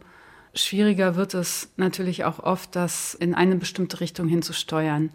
schwieriger 0.54 1.16
wird 1.16 1.34
es 1.34 1.70
natürlich 1.78 2.26
auch 2.26 2.40
oft, 2.40 2.76
das 2.76 3.14
in 3.14 3.36
eine 3.36 3.56
bestimmte 3.56 4.00
Richtung 4.00 4.28
hinzusteuern. 4.28 5.12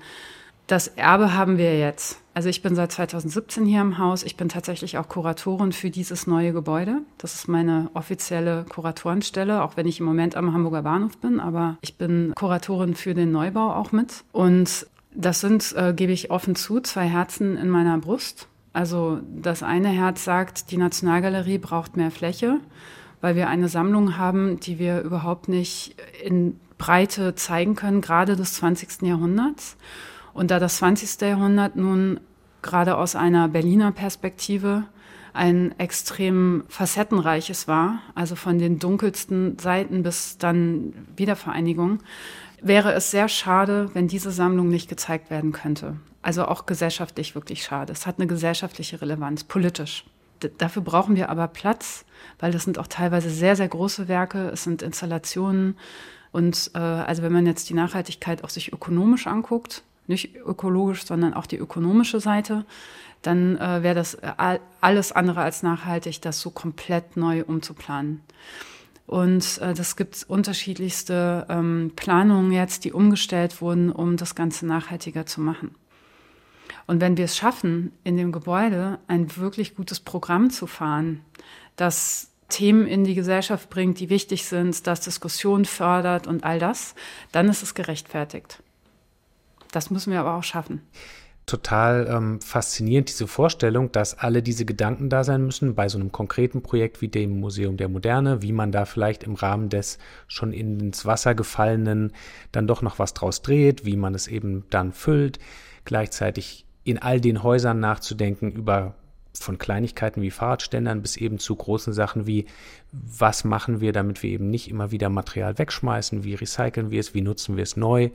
Das 0.67 0.89
Erbe 0.89 1.35
haben 1.35 1.59
wir 1.59 1.79
jetzt. 1.79 2.21
Also 2.33 2.49
ich 2.49 2.63
bin 2.63 2.75
seit 2.75 2.91
2017 2.91 3.67
hier 3.67 3.81
im 3.81 3.99
Haus. 3.99 4.23
Ich 4.23 4.37
bin 4.37 4.49
tatsächlich 4.49 4.99
auch 4.99 5.09
Kuratorin 5.09 5.73
für 5.73 5.91
dieses 5.91 6.27
neue 6.27 6.53
Gebäude. 6.53 7.03
Das 7.19 7.35
ist 7.35 7.49
meine 7.49 7.91
offizielle 7.95 8.65
Kuratorenstelle, 8.69 9.63
auch 9.63 9.77
wenn 9.77 9.87
ich 9.87 10.01
im 10.01 10.07
Moment 10.07 10.37
am 10.37 10.53
Hamburger 10.53 10.83
Bahnhof 10.83 11.19
bin. 11.19 11.39
Aber 11.39 11.77
ich 11.83 11.97
bin 11.97 12.33
Kuratorin 12.35 12.95
für 12.95 13.15
den 13.15 13.31
Neubau 13.31 13.75
auch 13.75 13.93
mit. 13.93 14.25
Und 14.33 14.87
das 15.15 15.41
sind, 15.41 15.75
äh, 15.77 15.93
gebe 15.95 16.13
ich 16.13 16.31
offen 16.31 16.57
zu, 16.57 16.81
zwei 16.81 17.07
Herzen 17.07 17.57
in 17.57 17.69
meiner 17.69 17.99
Brust. 17.99 18.49
Also 18.73 19.21
das 19.31 19.63
eine 19.63 19.89
Herz 19.89 20.25
sagt, 20.25 20.73
die 20.73 20.79
Nationalgalerie 20.79 21.59
braucht 21.59 21.97
mehr 21.97 22.11
Fläche, 22.11 22.59
weil 23.21 23.37
wir 23.37 23.49
eine 23.49 23.69
Sammlung 23.69 24.19
haben, 24.19 24.59
die 24.59 24.81
wir 24.81 25.03
überhaupt 25.03 25.47
nicht 25.47 25.95
in 26.25 26.59
Breite 26.79 27.37
zeigen 27.37 27.77
können, 27.77 28.01
gerade 28.01 28.35
des 28.35 28.55
20. 28.55 29.03
Jahrhunderts. 29.03 29.77
Und 30.35 30.51
da 30.51 30.59
das 30.59 30.77
20. 30.79 31.21
Jahrhundert 31.23 31.77
nun 31.77 32.21
gerade 32.61 32.97
aus 32.97 33.17
einer 33.17 33.49
Berliner 33.49 33.93
Perspektive 33.93 34.85
ein 35.33 35.79
extrem 35.79 36.65
facettenreiches 36.69 37.67
war, 37.67 38.01
also 38.15 38.37
von 38.37 38.59
den 38.59 38.79
dunkelsten 38.79 39.59
Seiten 39.59 40.03
bis 40.03 40.39
dann 40.39 40.93
Wiedervereinigung, 41.17 42.01
wäre 42.63 42.93
es 42.93 43.11
sehr 43.11 43.29
schade, 43.29 43.91
wenn 43.95 44.09
diese 44.09 44.31
Sammlung 44.31 44.69
nicht 44.69 44.89
gezeigt 44.89 45.31
werden 45.31 45.53
könnte. 45.53 45.97
Also 46.23 46.47
auch 46.47 46.67
gesellschaftlich 46.67 47.35
wirklich 47.35 47.63
schade. 47.63 47.93
Es 47.93 48.07
hat 48.07 48.19
eine 48.19 48.27
gesellschaftliche 48.27 49.01
Relevanz, 49.01 49.45
politisch. 49.45 50.05
D 50.43 50.51
dafür 50.57 50.83
brauchen 50.83 51.17
wir 51.17 51.29
aber 51.29 51.49
Platz, 51.49 52.05
weil 52.39 52.53
das 52.53 52.65
sind 52.65 52.79
auch 52.79 52.87
teilweise 52.87 53.29
sehr, 53.29 53.57
sehr 53.57 53.69
große 53.69 54.09
Werke. 54.09 54.49
Es 54.49 54.65
sind 54.65 54.83
Installationen. 54.83 55.77
Und 56.33 56.71
äh, 56.75 56.79
also 56.79 57.23
wenn 57.23 57.33
man 57.33 57.47
jetzt 57.47 57.69
die 57.69 57.75
Nachhaltigkeit 57.75 58.43
auch 58.43 58.49
sich 58.49 58.73
ökonomisch 58.73 59.27
anguckt, 59.27 59.83
nicht 60.07 60.37
ökologisch, 60.37 61.05
sondern 61.05 61.35
auch 61.35 61.47
die 61.47 61.57
ökonomische 61.57 62.21
Seite, 62.21 62.65
dann 63.23 63.57
äh, 63.57 63.83
wäre 63.83 63.95
das 63.95 64.15
äh, 64.15 64.59
alles 64.81 65.13
andere 65.13 65.41
als 65.41 65.63
nachhaltig, 65.63 66.21
das 66.21 66.41
so 66.41 66.51
komplett 66.51 67.17
neu 67.17 67.45
umzuplanen. 67.45 68.21
Und 69.07 69.59
äh, 69.59 69.75
das 69.75 69.97
gibt 69.97 70.25
unterschiedlichste 70.29 71.47
ähm, 71.49 71.93
Planungen 71.97 72.53
jetzt, 72.53 72.85
die 72.85 72.93
umgestellt 72.93 73.61
wurden, 73.61 73.91
um 73.91 74.17
das 74.17 74.35
Ganze 74.35 74.67
nachhaltiger 74.67 75.27
zu 75.27 75.41
machen. 75.41 75.75
Und 76.87 77.01
wenn 77.01 77.17
wir 77.17 77.25
es 77.25 77.37
schaffen, 77.37 77.93
in 78.03 78.17
dem 78.17 78.33
Gebäude 78.33 78.99
ein 79.07 79.37
wirklich 79.37 79.75
gutes 79.75 80.01
Programm 80.01 80.51
zu 80.51 80.67
fahren, 80.67 81.21
das 81.77 82.31
Themen 82.49 82.87
in 82.87 83.05
die 83.05 83.15
Gesellschaft 83.15 83.71
bringt, 83.71 84.01
die 84.01 84.11
wichtig 84.11 84.45
sind, 84.45 84.87
das 84.87 85.01
Diskussion 85.01 85.65
fördert 85.65 86.27
und 86.27 86.45
all 86.45 86.59
das, 86.59 86.95
dann 87.33 87.49
ist 87.49 87.63
es 87.63 87.75
gerechtfertigt. 87.75 88.63
Das 89.75 89.91
müssen 89.91 90.13
wir 90.13 90.21
aber 90.21 90.37
auch 90.37 90.45
schaffen. 90.45 90.83
total 91.47 92.07
ähm, 92.09 92.41
faszinierend, 92.41 93.09
diese 93.09 93.27
Vorstellung, 93.27 93.93
dass 93.93 94.17
alle 94.17 94.41
diese 94.43 94.65
Gedanken 94.65 95.11
da 95.11 95.25
sein 95.25 95.45
müssen 95.45 95.75
bei 95.75 95.89
so 95.89 95.99
einem 95.99 96.13
konkreten 96.13 96.63
Projekt 96.63 97.03
wie 97.03 97.09
dem 97.09 97.41
Museum 97.41 97.77
der 97.77 97.89
Moderne, 97.89 98.41
wie 98.41 98.53
man 98.53 98.73
da 98.73 98.85
vielleicht 98.85 99.25
im 99.25 99.35
Rahmen 99.35 99.69
des 99.69 99.99
schon 100.27 100.53
ins 100.53 101.05
Wasser 101.05 101.35
gefallenen 101.35 102.13
dann 102.53 102.67
doch 102.67 102.83
noch 102.83 102.99
was 102.99 103.15
draus 103.15 103.43
dreht, 103.43 103.85
wie 103.85 103.97
man 103.97 104.15
es 104.15 104.29
eben 104.29 104.65
dann 104.71 104.93
füllt, 104.93 105.39
gleichzeitig 105.85 106.65
in 106.85 106.99
all 106.99 107.21
den 107.21 107.43
Häusern 107.43 107.81
nachzudenken 107.81 108.53
über 108.53 108.95
von 109.37 109.59
Kleinigkeiten 109.59 110.23
wie 110.23 110.31
Fahrradständern 110.31 111.03
bis 111.03 111.17
eben 111.17 111.39
zu 111.41 111.57
großen 111.57 111.93
Sachen 111.93 112.27
wie, 112.27 112.47
was 112.93 113.43
machen 113.43 113.81
wir, 113.81 113.93
damit 113.93 114.23
wir 114.23 114.31
eben 114.31 114.49
nicht 114.49 114.71
immer 114.71 114.93
wieder 114.93 115.09
Material 115.09 115.59
wegschmeißen, 115.59 116.23
wie 116.23 116.35
recyceln 116.35 116.93
wir 116.93 117.01
es, 117.01 117.13
wie 117.13 117.23
nutzen 117.23 117.57
wir 117.57 117.65
es 117.65 117.77
neu 117.77 118.11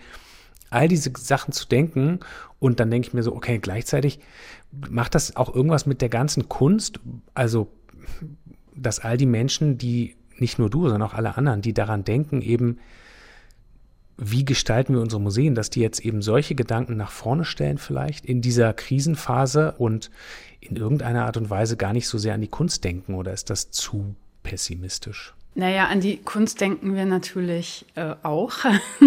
all 0.70 0.88
diese 0.88 1.12
Sachen 1.18 1.52
zu 1.52 1.68
denken 1.68 2.20
und 2.60 2.80
dann 2.80 2.92
denke 2.92 3.08
ich 3.08 3.14
mir 3.14 3.24
so, 3.24 3.36
okay, 3.36 3.60
gleichzeitig 3.60 4.20
macht 4.72 5.16
das 5.16 5.36
auch 5.36 5.54
irgendwas 5.54 5.86
mit 5.86 6.02
der 6.02 6.10
ganzen 6.10 6.50
Kunst, 6.50 7.00
also 7.34 7.72
dass 8.76 9.00
all 9.00 9.18
die 9.18 9.26
Menschen, 9.26 9.78
die 9.78 10.16
nicht 10.38 10.60
nur 10.60 10.70
du, 10.70 10.84
sondern 10.84 11.02
auch 11.02 11.14
alle 11.14 11.38
anderen, 11.38 11.62
die 11.62 11.74
daran 11.74 12.04
denken, 12.04 12.42
eben, 12.42 12.80
wie 14.18 14.44
gestalten 14.44 14.94
wir 14.94 15.02
unsere 15.02 15.22
Museen, 15.22 15.56
dass 15.56 15.70
die 15.70 15.80
jetzt 15.80 16.02
eben 16.02 16.22
solche 16.22 16.56
Gedanken 16.56 16.98
nach 16.98 17.12
vorne 17.12 17.46
stellen 17.46 17.78
vielleicht 17.78 18.26
in 18.26 18.42
dieser 18.42 18.74
Krisenphase 18.74 19.76
und 19.78 20.12
in 20.60 20.76
irgendeiner 20.76 21.26
Art 21.26 21.38
und 21.38 21.50
Weise 21.50 21.78
gar 21.78 21.94
nicht 21.94 22.08
so 22.08 22.18
sehr 22.18 22.34
an 22.34 22.42
die 22.42 22.50
Kunst 22.50 22.84
denken 22.84 23.16
oder 23.16 23.32
ist 23.32 23.50
das 23.50 23.72
zu 23.72 24.16
pessimistisch? 24.44 25.34
Naja, 25.56 25.88
an 25.88 26.00
die 26.00 26.18
Kunst 26.18 26.62
denken 26.62 26.96
wir 26.96 27.06
natürlich 27.06 27.86
äh, 27.96 28.16
auch. 28.24 28.54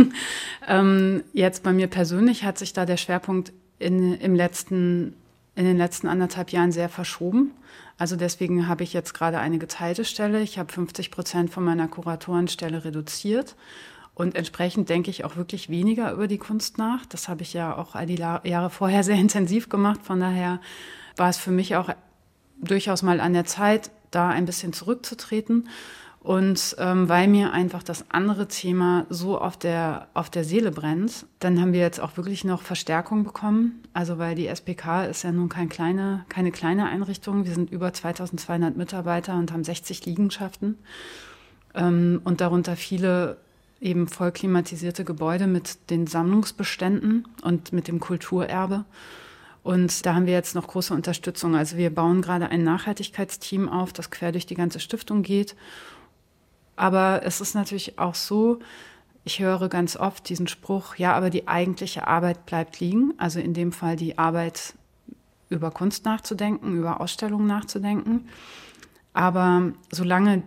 ähm, 0.69 1.23
jetzt 1.33 1.63
bei 1.63 1.73
mir 1.73 1.87
persönlich 1.87 2.45
hat 2.45 2.59
sich 2.59 2.73
da 2.73 2.85
der 2.85 2.97
Schwerpunkt 2.97 3.53
in, 3.79 4.15
im 4.15 4.35
letzten, 4.35 5.15
in 5.55 5.65
den 5.65 5.79
letzten 5.79 6.09
anderthalb 6.09 6.51
Jahren 6.51 6.73
sehr 6.73 6.89
verschoben. 6.89 7.53
Also 7.99 8.17
deswegen 8.17 8.69
habe 8.69 8.83
ich 8.83 8.93
jetzt 8.93 9.15
gerade 9.15 9.39
eine 9.39 9.59
geteilte 9.59 10.05
Stelle. 10.05 10.43
Ich 10.43 10.59
habe 10.59 10.73
50 10.73 11.11
Prozent 11.11 11.51
von 11.51 11.65
meiner 11.65 11.89
Kuratorenstelle 11.89 12.85
reduziert. 12.85 13.55
Und 14.15 14.35
entsprechend 14.35 14.89
denke 14.89 15.11
ich 15.11 15.25
auch 15.25 15.37
wirklich 15.37 15.69
weniger 15.69 16.13
über 16.13 16.27
die 16.27 16.39
Kunst 16.39 16.77
nach. 16.79 17.07
Das 17.07 17.29
habe 17.29 17.43
ich 17.43 17.55
ja 17.55 17.77
auch 17.77 17.95
all 17.95 18.07
die 18.07 18.17
Jahre 18.17 18.71
vorher 18.71 19.05
sehr 19.05 19.17
intensiv 19.17 19.69
gemacht. 19.69 20.01
Von 20.03 20.21
daher 20.21 20.61
war 21.17 21.31
es 21.31 21.39
für 21.39 21.51
mich 21.51 21.77
auch 21.77 21.91
durchaus 22.61 23.03
mal 23.03 23.21
an 23.21 23.33
der 23.33 23.45
Zeit, 23.45 23.91
da 24.11 24.29
ein 24.29 24.45
bisschen 24.45 24.73
zurückzutreten. 24.73 25.69
Und 26.23 26.77
ähm, 26.79 27.09
weil 27.09 27.27
mir 27.27 27.53
einfach 27.53 27.83
das 27.83 28.05
andere 28.09 28.47
Thema 28.47 29.07
so 29.11 29.41
auf 29.41 29.57
der, 29.57 30.07
auf 30.15 30.31
der 30.31 30.45
Seele 30.45 30.71
brennt, 30.71 31.27
dann 31.41 31.61
haben 31.61 31.73
wir 31.73 31.81
jetzt 31.81 31.99
auch 31.99 32.17
wirklich 32.17 32.45
noch 32.45 32.63
Verstärkung 32.63 33.25
bekommen. 33.25 33.83
Also 33.93 34.19
weil 34.19 34.37
die 34.37 34.47
SPK 34.47 35.07
ist 35.07 35.25
ja 35.25 35.33
nun 35.33 35.49
kein 35.49 35.69
kleine, 35.69 36.25
keine 36.29 36.53
kleine 36.53 36.87
Einrichtung. 36.87 37.45
Wir 37.45 37.53
sind 37.55 37.73
über 37.73 37.93
2200 37.93 38.77
Mitarbeiter 38.77 39.35
und 39.35 39.51
haben 39.51 39.65
60 39.65 40.07
Liegenschaften. 40.07 40.79
Ähm, 41.75 42.21
und 42.23 42.41
darunter 42.41 42.77
viele 42.77 43.39
eben 43.81 44.07
voll 44.07 44.31
klimatisierte 44.31 45.05
Gebäude 45.05 45.49
mit 45.49 45.91
den 45.91 46.07
Sammlungsbeständen 46.07 47.27
und 47.43 47.73
mit 47.73 47.89
dem 47.89 47.99
Kulturerbe. 47.99 48.85
Und 49.65 50.07
da 50.07 50.15
haben 50.15 50.27
wir 50.27 50.35
jetzt 50.35 50.55
noch 50.55 50.69
große 50.69 50.95
Unterstützung. 50.95 51.57
Also 51.57 51.77
wir 51.77 51.93
bauen 51.93 52.23
gerade 52.23 52.49
ein 52.49 52.63
Nachhaltigkeitsteam 52.63 53.69
auf, 53.69 53.93
das 53.93 54.13
quer 54.13 54.31
durch 54.31 54.47
die 54.47 54.55
ganze 54.55 54.79
Stiftung 54.79 55.23
geht 55.23 55.57
aber 56.83 57.21
es 57.23 57.41
ist 57.41 57.55
natürlich 57.55 58.01
auch 58.01 58.17
so, 58.17 58.59
ich 59.23 59.39
höre 59.39 59.69
ganz 59.69 59.97
oft 59.97 60.29
diesen 60.29 60.49
Spruch, 60.49 60.97
ja, 60.97 61.15
aber 61.15 61.31
die 61.31 61.47
eigentliche 61.47 62.09
Arbeit 62.09 62.45
bleibt 62.45 62.81
liegen. 62.81 63.15
Also 63.19 63.39
in 63.39 63.55
dem 63.55 63.71
Fall 63.71 63.95
die 63.95 64.19
Arbeit 64.19 64.75
über 65.49 65.71
Kunst 65.71 66.05
nachzudenken, 66.05 66.77
über 66.77 67.01
Ausstellungen 67.01 67.47
nachzudenken. 67.47 68.29
Aber 69.13 69.75
solange 69.93 70.43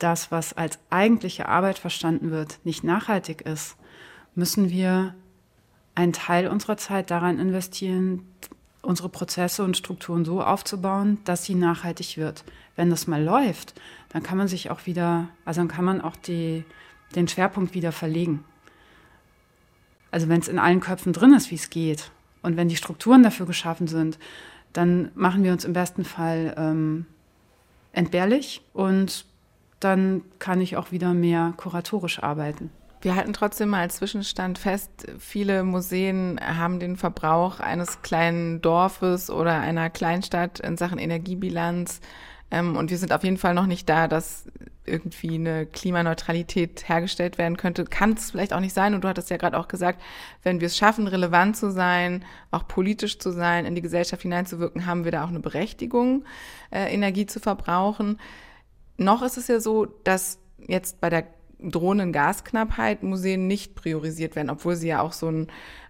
das, 0.00 0.32
was 0.32 0.54
als 0.54 0.80
eigentliche 0.90 1.48
Arbeit 1.48 1.78
verstanden 1.78 2.32
wird, 2.32 2.58
nicht 2.64 2.82
nachhaltig 2.82 3.42
ist, 3.42 3.76
müssen 4.34 4.70
wir 4.70 5.14
einen 5.94 6.12
Teil 6.12 6.48
unserer 6.48 6.78
Zeit 6.78 7.12
daran 7.12 7.38
investieren, 7.38 8.26
unsere 8.82 9.08
Prozesse 9.08 9.62
und 9.62 9.76
Strukturen 9.76 10.24
so 10.24 10.42
aufzubauen, 10.42 11.18
dass 11.22 11.44
sie 11.44 11.54
nachhaltig 11.54 12.16
wird. 12.16 12.42
Wenn 12.76 12.90
das 12.90 13.06
mal 13.06 13.22
läuft, 13.22 13.74
dann 14.10 14.22
kann 14.22 14.38
man 14.38 14.48
sich 14.48 14.70
auch 14.70 14.86
wieder, 14.86 15.28
also 15.44 15.60
dann 15.60 15.68
kann 15.68 15.84
man 15.84 16.00
auch 16.00 16.16
die, 16.16 16.64
den 17.14 17.28
Schwerpunkt 17.28 17.74
wieder 17.74 17.92
verlegen. 17.92 18.44
Also 20.10 20.28
wenn 20.28 20.40
es 20.40 20.48
in 20.48 20.58
allen 20.58 20.80
Köpfen 20.80 21.12
drin 21.12 21.34
ist, 21.34 21.50
wie 21.50 21.56
es 21.56 21.70
geht 21.70 22.10
und 22.42 22.56
wenn 22.56 22.68
die 22.68 22.76
Strukturen 22.76 23.22
dafür 23.22 23.46
geschaffen 23.46 23.86
sind, 23.86 24.18
dann 24.72 25.10
machen 25.14 25.42
wir 25.42 25.52
uns 25.52 25.64
im 25.64 25.72
besten 25.72 26.04
Fall 26.04 26.54
ähm, 26.56 27.06
entbehrlich 27.92 28.62
und 28.72 29.24
dann 29.80 30.22
kann 30.38 30.60
ich 30.60 30.76
auch 30.76 30.92
wieder 30.92 31.14
mehr 31.14 31.54
kuratorisch 31.56 32.22
arbeiten. 32.22 32.70
Wir 33.02 33.14
halten 33.14 33.32
trotzdem 33.32 33.68
mal 33.68 33.80
als 33.80 33.96
Zwischenstand 33.96 34.58
fest, 34.58 34.90
viele 35.18 35.64
Museen 35.64 36.40
haben 36.40 36.80
den 36.80 36.96
Verbrauch 36.96 37.60
eines 37.60 38.02
kleinen 38.02 38.62
Dorfes 38.62 39.30
oder 39.30 39.60
einer 39.60 39.90
Kleinstadt 39.90 40.60
in 40.60 40.76
Sachen 40.76 40.98
Energiebilanz 40.98 42.00
ähm, 42.50 42.76
und 42.76 42.90
wir 42.90 42.98
sind 42.98 43.12
auf 43.12 43.24
jeden 43.24 43.38
Fall 43.38 43.54
noch 43.54 43.66
nicht 43.66 43.88
da, 43.88 44.06
dass 44.08 44.46
irgendwie 44.84 45.34
eine 45.34 45.66
Klimaneutralität 45.66 46.88
hergestellt 46.88 47.38
werden 47.38 47.56
könnte. 47.56 47.84
Kann 47.84 48.12
es 48.12 48.30
vielleicht 48.30 48.52
auch 48.52 48.60
nicht 48.60 48.74
sein. 48.74 48.94
Und 48.94 49.02
du 49.02 49.08
hattest 49.08 49.30
ja 49.30 49.36
gerade 49.36 49.58
auch 49.58 49.66
gesagt, 49.66 50.00
wenn 50.44 50.60
wir 50.60 50.66
es 50.66 50.76
schaffen, 50.76 51.08
relevant 51.08 51.56
zu 51.56 51.72
sein, 51.72 52.24
auch 52.52 52.68
politisch 52.68 53.18
zu 53.18 53.32
sein, 53.32 53.66
in 53.66 53.74
die 53.74 53.82
Gesellschaft 53.82 54.22
hineinzuwirken, 54.22 54.86
haben 54.86 55.04
wir 55.04 55.12
da 55.12 55.24
auch 55.24 55.28
eine 55.28 55.40
Berechtigung, 55.40 56.24
äh, 56.70 56.92
Energie 56.92 57.26
zu 57.26 57.40
verbrauchen. 57.40 58.20
Noch 58.96 59.22
ist 59.22 59.36
es 59.36 59.48
ja 59.48 59.58
so, 59.58 59.86
dass 60.04 60.38
jetzt 60.58 61.00
bei 61.00 61.10
der 61.10 61.26
drohenden 61.58 62.12
Gasknappheit 62.12 63.02
Museen 63.02 63.46
nicht 63.46 63.74
priorisiert 63.74 64.36
werden, 64.36 64.50
obwohl 64.50 64.76
sie 64.76 64.88
ja 64.88 65.00
auch 65.00 65.12
so 65.12 65.28
ein 65.28 65.48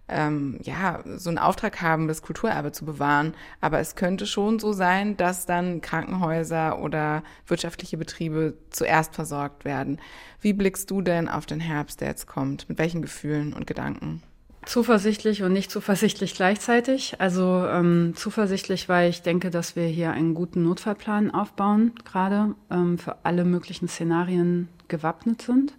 ähm, 0.08 0.58
ja, 0.62 1.00
so 1.16 1.30
einen 1.30 1.38
Auftrag 1.38 1.82
haben, 1.82 2.08
das 2.08 2.22
Kulturerbe 2.22 2.72
zu 2.72 2.84
bewahren. 2.84 3.34
Aber 3.60 3.80
es 3.80 3.96
könnte 3.96 4.26
schon 4.26 4.58
so 4.58 4.72
sein, 4.72 5.16
dass 5.16 5.46
dann 5.46 5.80
Krankenhäuser 5.80 6.80
oder 6.80 7.22
wirtschaftliche 7.46 7.96
Betriebe 7.96 8.54
zuerst 8.70 9.14
versorgt 9.14 9.64
werden. 9.64 10.00
Wie 10.40 10.52
blickst 10.52 10.90
du 10.90 11.02
denn 11.02 11.28
auf 11.28 11.46
den 11.46 11.60
Herbst, 11.60 12.00
der 12.00 12.08
jetzt 12.08 12.26
kommt? 12.26 12.68
Mit 12.68 12.78
welchen 12.78 13.02
Gefühlen 13.02 13.52
und 13.52 13.66
Gedanken? 13.66 14.22
Zuversichtlich 14.64 15.44
und 15.44 15.52
nicht 15.52 15.70
zuversichtlich 15.70 16.34
gleichzeitig. 16.34 17.20
Also 17.20 17.66
ähm, 17.68 18.14
zuversichtlich, 18.16 18.88
weil 18.88 19.10
ich 19.10 19.22
denke, 19.22 19.50
dass 19.50 19.76
wir 19.76 19.86
hier 19.86 20.10
einen 20.10 20.34
guten 20.34 20.64
Notfallplan 20.64 21.30
aufbauen, 21.30 21.92
gerade 22.04 22.54
ähm, 22.70 22.98
für 22.98 23.16
alle 23.24 23.44
möglichen 23.44 23.86
Szenarien 23.86 24.68
gewappnet 24.88 25.42
sind. 25.42 25.74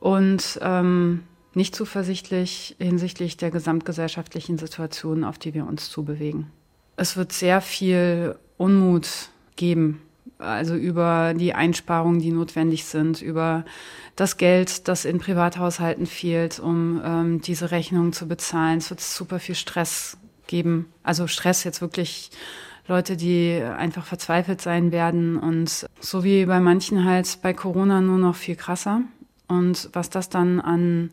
Und 0.00 0.58
ähm, 0.62 1.22
nicht 1.54 1.74
zuversichtlich 1.74 2.76
hinsichtlich 2.78 3.36
der 3.36 3.50
gesamtgesellschaftlichen 3.50 4.58
Situation, 4.58 5.24
auf 5.24 5.38
die 5.38 5.54
wir 5.54 5.66
uns 5.66 5.90
zubewegen. 5.90 6.50
Es 6.96 7.16
wird 7.16 7.32
sehr 7.32 7.60
viel 7.60 8.36
Unmut 8.56 9.08
geben, 9.56 10.02
also 10.38 10.74
über 10.74 11.34
die 11.34 11.54
Einsparungen, 11.54 12.20
die 12.20 12.30
notwendig 12.30 12.84
sind, 12.84 13.22
über 13.22 13.64
das 14.16 14.36
Geld, 14.36 14.88
das 14.88 15.04
in 15.04 15.18
Privathaushalten 15.18 16.06
fehlt, 16.06 16.58
um 16.60 17.00
ähm, 17.04 17.40
diese 17.40 17.70
Rechnungen 17.70 18.12
zu 18.12 18.28
bezahlen. 18.28 18.78
Es 18.78 18.90
wird 18.90 19.00
super 19.00 19.38
viel 19.38 19.54
Stress 19.54 20.18
geben. 20.46 20.86
Also 21.02 21.26
Stress 21.26 21.64
jetzt 21.64 21.80
wirklich 21.80 22.30
Leute, 22.88 23.16
die 23.16 23.62
einfach 23.62 24.04
verzweifelt 24.04 24.60
sein 24.60 24.92
werden 24.92 25.38
und 25.38 25.86
so 26.00 26.24
wie 26.24 26.44
bei 26.46 26.60
manchen 26.60 27.04
halt 27.04 27.38
bei 27.42 27.54
Corona 27.54 28.00
nur 28.00 28.18
noch 28.18 28.34
viel 28.34 28.56
krasser. 28.56 29.02
Und 29.48 29.88
was 29.92 30.10
das 30.10 30.28
dann 30.28 30.60
an 30.60 31.10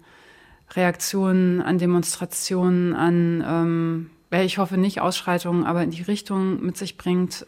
Reaktionen, 0.76 1.62
an 1.62 1.78
Demonstrationen, 1.78 2.94
an, 2.94 3.44
ähm, 3.46 4.10
ich 4.32 4.58
hoffe 4.58 4.78
nicht 4.78 5.02
Ausschreitungen, 5.02 5.66
aber 5.66 5.84
in 5.84 5.92
die 5.92 6.04
Richtung 6.04 6.64
mit 6.64 6.78
sich 6.78 6.98
bringt, 6.98 7.46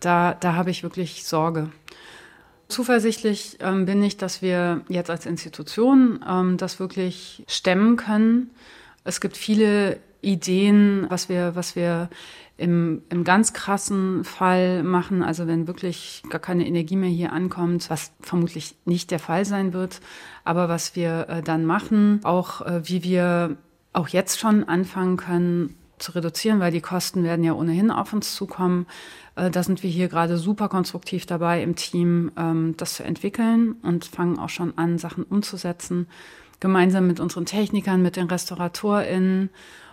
da, 0.00 0.34
da 0.34 0.54
habe 0.54 0.70
ich 0.70 0.82
wirklich 0.82 1.24
Sorge. 1.24 1.70
Zuversichtlich 2.68 3.56
ähm, 3.60 3.86
bin 3.86 4.02
ich, 4.02 4.18
dass 4.18 4.42
wir 4.42 4.82
jetzt 4.88 5.08
als 5.08 5.24
Institution 5.24 6.20
ähm, 6.28 6.58
das 6.58 6.78
wirklich 6.78 7.42
stemmen 7.48 7.96
können. 7.96 8.50
Es 9.04 9.22
gibt 9.22 9.38
viele 9.38 9.98
Ideen, 10.20 11.06
was 11.08 11.28
wir, 11.28 11.54
was 11.54 11.76
wir 11.76 12.08
im, 12.56 13.02
im 13.08 13.22
ganz 13.22 13.52
krassen 13.52 14.24
Fall 14.24 14.82
machen, 14.82 15.22
also 15.22 15.46
wenn 15.46 15.68
wirklich 15.68 16.22
gar 16.28 16.40
keine 16.40 16.66
Energie 16.66 16.96
mehr 16.96 17.08
hier 17.08 17.32
ankommt, 17.32 17.88
was 17.88 18.12
vermutlich 18.20 18.74
nicht 18.84 19.12
der 19.12 19.20
Fall 19.20 19.44
sein 19.44 19.72
wird, 19.72 20.00
aber 20.44 20.68
was 20.68 20.96
wir 20.96 21.28
äh, 21.28 21.42
dann 21.42 21.64
machen, 21.64 22.20
auch 22.24 22.62
äh, 22.62 22.80
wie 22.88 23.04
wir 23.04 23.56
auch 23.92 24.08
jetzt 24.08 24.40
schon 24.40 24.64
anfangen 24.64 25.16
können 25.16 25.74
zu 25.98 26.12
reduzieren, 26.12 26.60
weil 26.60 26.72
die 26.72 26.80
Kosten 26.80 27.24
werden 27.24 27.44
ja 27.44 27.52
ohnehin 27.52 27.90
auf 27.90 28.12
uns 28.12 28.34
zukommen. 28.34 28.86
Äh, 29.36 29.50
da 29.50 29.62
sind 29.62 29.82
wir 29.82 29.90
hier 29.90 30.08
gerade 30.08 30.36
super 30.36 30.68
konstruktiv 30.68 31.26
dabei 31.26 31.62
im 31.62 31.76
Team, 31.76 32.32
ähm, 32.36 32.74
das 32.76 32.94
zu 32.94 33.04
entwickeln 33.04 33.76
und 33.82 34.04
fangen 34.04 34.38
auch 34.38 34.48
schon 34.48 34.76
an, 34.76 34.98
Sachen 34.98 35.24
umzusetzen, 35.24 36.08
gemeinsam 36.58 37.06
mit 37.06 37.20
unseren 37.20 37.46
Technikern, 37.46 38.02
mit 38.02 38.16
den 38.16 38.28
RestauratorInnen 38.28 39.50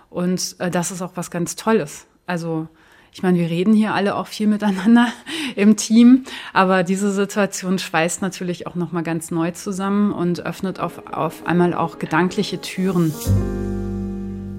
Und 0.10 0.56
äh, 0.60 0.70
das 0.72 0.92
ist 0.92 1.02
auch 1.02 1.12
was 1.16 1.32
ganz 1.32 1.56
Tolles. 1.56 2.08
Also 2.26 2.68
ich 3.16 3.24
meine, 3.24 3.40
wir 3.40 3.50
reden 3.50 3.74
hier 3.74 3.94
alle 3.94 4.16
auch 4.16 4.28
viel 4.28 4.46
miteinander 4.46 5.08
im 5.56 5.78
Team, 5.78 6.26
aber 6.52 6.84
diese 6.84 7.14
Situation 7.14 7.80
schweißt 7.80 8.22
natürlich 8.22 8.68
auch 8.68 8.76
noch 8.76 8.92
mal 8.92 9.04
ganz 9.04 9.32
neu 9.32 9.52
zusammen 9.52 10.12
und 10.12 10.46
öffnet 10.46 10.82
auf, 10.82 11.02
auf 11.08 11.48
einmal 11.48 11.74
auch 11.74 11.98
gedankliche 11.98 12.60
Türen. 12.60 13.14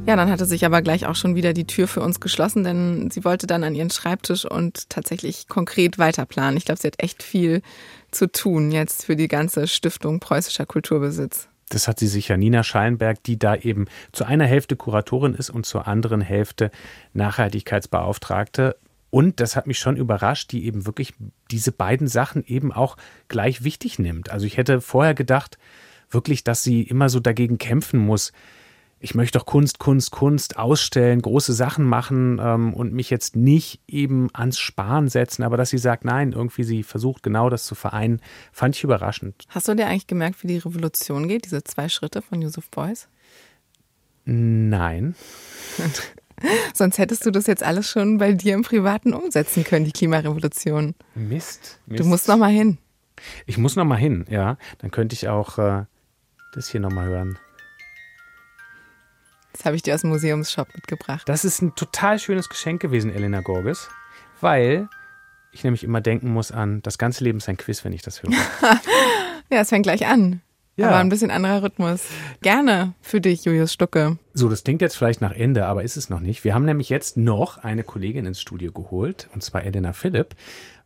Ja, 0.06 0.16
dann 0.16 0.30
hatte 0.30 0.46
sich 0.46 0.64
aber 0.64 0.80
gleich 0.80 1.04
auch 1.04 1.16
schon 1.16 1.34
wieder 1.34 1.52
die 1.52 1.66
Tür 1.66 1.86
für 1.86 2.00
uns 2.00 2.18
geschlossen, 2.18 2.64
denn 2.64 3.10
sie 3.10 3.24
wollte 3.24 3.46
dann 3.46 3.62
an 3.62 3.74
ihren 3.74 3.90
Schreibtisch 3.90 4.46
und 4.46 4.88
tatsächlich 4.88 5.48
konkret 5.48 5.98
weiterplanen. 5.98 6.56
Ich 6.56 6.64
glaube, 6.64 6.80
sie 6.80 6.86
hat 6.86 7.02
echt 7.02 7.22
viel 7.22 7.60
zu 8.10 8.30
tun 8.32 8.70
jetzt 8.70 9.04
für 9.04 9.16
die 9.16 9.28
ganze 9.28 9.66
Stiftung 9.66 10.18
Preußischer 10.18 10.64
Kulturbesitz 10.64 11.48
das 11.68 11.88
hat 11.88 11.98
sie 11.98 12.06
sicher, 12.06 12.36
Nina 12.36 12.62
Schallenberg, 12.62 13.22
die 13.24 13.38
da 13.38 13.56
eben 13.56 13.86
zu 14.12 14.24
einer 14.24 14.46
Hälfte 14.46 14.76
Kuratorin 14.76 15.34
ist 15.34 15.50
und 15.50 15.66
zur 15.66 15.88
anderen 15.88 16.20
Hälfte 16.20 16.70
Nachhaltigkeitsbeauftragte. 17.12 18.76
Und 19.10 19.40
das 19.40 19.56
hat 19.56 19.66
mich 19.66 19.78
schon 19.78 19.96
überrascht, 19.96 20.52
die 20.52 20.66
eben 20.66 20.86
wirklich 20.86 21.14
diese 21.50 21.72
beiden 21.72 22.06
Sachen 22.06 22.44
eben 22.44 22.72
auch 22.72 22.96
gleich 23.28 23.64
wichtig 23.64 23.98
nimmt. 23.98 24.30
Also 24.30 24.46
ich 24.46 24.56
hätte 24.56 24.80
vorher 24.80 25.14
gedacht, 25.14 25.58
wirklich, 26.10 26.44
dass 26.44 26.62
sie 26.62 26.82
immer 26.82 27.08
so 27.08 27.18
dagegen 27.18 27.58
kämpfen 27.58 27.98
muss, 27.98 28.32
ich 28.98 29.14
möchte 29.14 29.38
doch 29.38 29.46
Kunst, 29.46 29.78
Kunst, 29.78 30.10
Kunst 30.10 30.56
ausstellen, 30.56 31.20
große 31.20 31.52
Sachen 31.52 31.84
machen 31.84 32.40
ähm, 32.42 32.72
und 32.72 32.92
mich 32.92 33.10
jetzt 33.10 33.36
nicht 33.36 33.80
eben 33.86 34.28
ans 34.32 34.58
Sparen 34.58 35.08
setzen, 35.08 35.42
aber 35.42 35.56
dass 35.56 35.70
sie 35.70 35.78
sagt, 35.78 36.04
nein, 36.04 36.32
irgendwie 36.32 36.64
sie 36.64 36.82
versucht 36.82 37.22
genau 37.22 37.50
das 37.50 37.64
zu 37.66 37.74
vereinen, 37.74 38.20
fand 38.52 38.76
ich 38.76 38.84
überraschend. 38.84 39.44
Hast 39.48 39.68
du 39.68 39.74
dir 39.74 39.86
eigentlich 39.86 40.06
gemerkt, 40.06 40.42
wie 40.42 40.48
die 40.48 40.58
Revolution 40.58 41.28
geht, 41.28 41.44
diese 41.44 41.62
zwei 41.62 41.88
Schritte 41.88 42.22
von 42.22 42.40
Yusuf 42.40 42.70
Beuys? 42.70 43.08
Nein. 44.24 45.14
Sonst 46.74 46.98
hättest 46.98 47.24
du 47.24 47.30
das 47.30 47.46
jetzt 47.46 47.62
alles 47.62 47.88
schon 47.88 48.18
bei 48.18 48.32
dir 48.32 48.54
im 48.54 48.62
Privaten 48.62 49.12
umsetzen 49.14 49.64
können, 49.64 49.84
die 49.84 49.92
Klimarevolution. 49.92 50.94
Mist. 51.14 51.80
Mist. 51.86 52.00
Du 52.00 52.04
musst 52.06 52.28
noch 52.28 52.36
mal 52.36 52.50
hin. 52.50 52.78
Ich 53.46 53.56
muss 53.56 53.76
noch 53.76 53.84
mal 53.84 53.96
hin, 53.96 54.26
ja. 54.28 54.58
Dann 54.78 54.90
könnte 54.90 55.14
ich 55.14 55.28
auch 55.28 55.58
äh, 55.58 55.84
das 56.54 56.68
hier 56.68 56.80
noch 56.80 56.92
mal 56.92 57.06
hören. 57.06 57.38
Das 59.56 59.64
habe 59.64 59.74
ich 59.74 59.82
dir 59.82 59.94
aus 59.94 60.02
dem 60.02 60.10
Museumsshop 60.10 60.68
mitgebracht. 60.74 61.26
Das 61.26 61.44
ist 61.44 61.62
ein 61.62 61.74
total 61.74 62.18
schönes 62.18 62.50
Geschenk 62.50 62.82
gewesen, 62.82 63.10
Elena 63.10 63.40
Gorges, 63.40 63.88
weil 64.42 64.88
ich 65.50 65.64
nämlich 65.64 65.82
immer 65.82 66.02
denken 66.02 66.30
muss 66.30 66.52
an, 66.52 66.82
das 66.82 66.98
ganze 66.98 67.24
Leben 67.24 67.38
ist 67.38 67.48
ein 67.48 67.56
Quiz, 67.56 67.82
wenn 67.82 67.94
ich 67.94 68.02
das 68.02 68.22
höre. 68.22 68.32
ja, 69.50 69.60
es 69.60 69.70
fängt 69.70 69.84
gleich 69.84 70.06
an. 70.06 70.42
Ja. 70.76 70.88
Aber 70.88 70.98
ein 70.98 71.08
bisschen 71.08 71.30
anderer 71.30 71.62
Rhythmus. 71.62 72.04
Gerne 72.42 72.92
für 73.00 73.22
dich, 73.22 73.46
Julius 73.46 73.72
Stucke. 73.72 74.18
So, 74.34 74.50
das 74.50 74.62
klingt 74.62 74.82
jetzt 74.82 74.98
vielleicht 74.98 75.22
nach 75.22 75.32
Ende, 75.32 75.64
aber 75.64 75.84
ist 75.84 75.96
es 75.96 76.10
noch 76.10 76.20
nicht. 76.20 76.44
Wir 76.44 76.52
haben 76.52 76.66
nämlich 76.66 76.90
jetzt 76.90 77.16
noch 77.16 77.56
eine 77.56 77.82
Kollegin 77.82 78.26
ins 78.26 78.42
Studio 78.42 78.72
geholt, 78.72 79.26
und 79.32 79.42
zwar 79.42 79.64
Elena 79.64 79.94
Philipp 79.94 80.34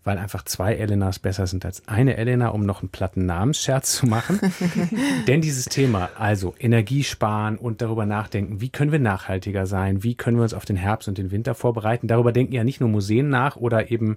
weil 0.05 0.19
einfach 0.19 0.45
zwei 0.45 0.75
Elenas 0.75 1.19
besser 1.19 1.47
sind 1.47 1.65
als 1.65 1.87
eine 1.87 2.17
Elena, 2.17 2.49
um 2.49 2.65
noch 2.65 2.81
einen 2.81 2.89
platten 2.89 3.27
Namensscherz 3.27 3.97
zu 3.97 4.07
machen. 4.07 4.41
Denn 5.27 5.41
dieses 5.41 5.67
Thema, 5.67 6.11
also 6.19 6.55
Energiesparen 6.59 7.59
und 7.59 7.83
darüber 7.83 8.07
nachdenken, 8.07 8.61
wie 8.61 8.71
können 8.71 8.93
wir 8.93 8.99
nachhaltiger 8.99 9.67
sein, 9.67 10.03
wie 10.03 10.15
können 10.15 10.39
wir 10.39 10.45
uns 10.45 10.55
auf 10.55 10.65
den 10.65 10.77
Herbst 10.77 11.09
und 11.09 11.19
den 11.19 11.31
Winter 11.31 11.55
vorbereiten, 11.55 12.09
darüber 12.09 12.33
denken 12.33 12.55
ja 12.55 12.65
nicht 12.65 12.81
nur 12.81 12.89
Museen 12.89 13.29
nach 13.29 13.57
oder 13.57 13.91
eben 13.91 14.17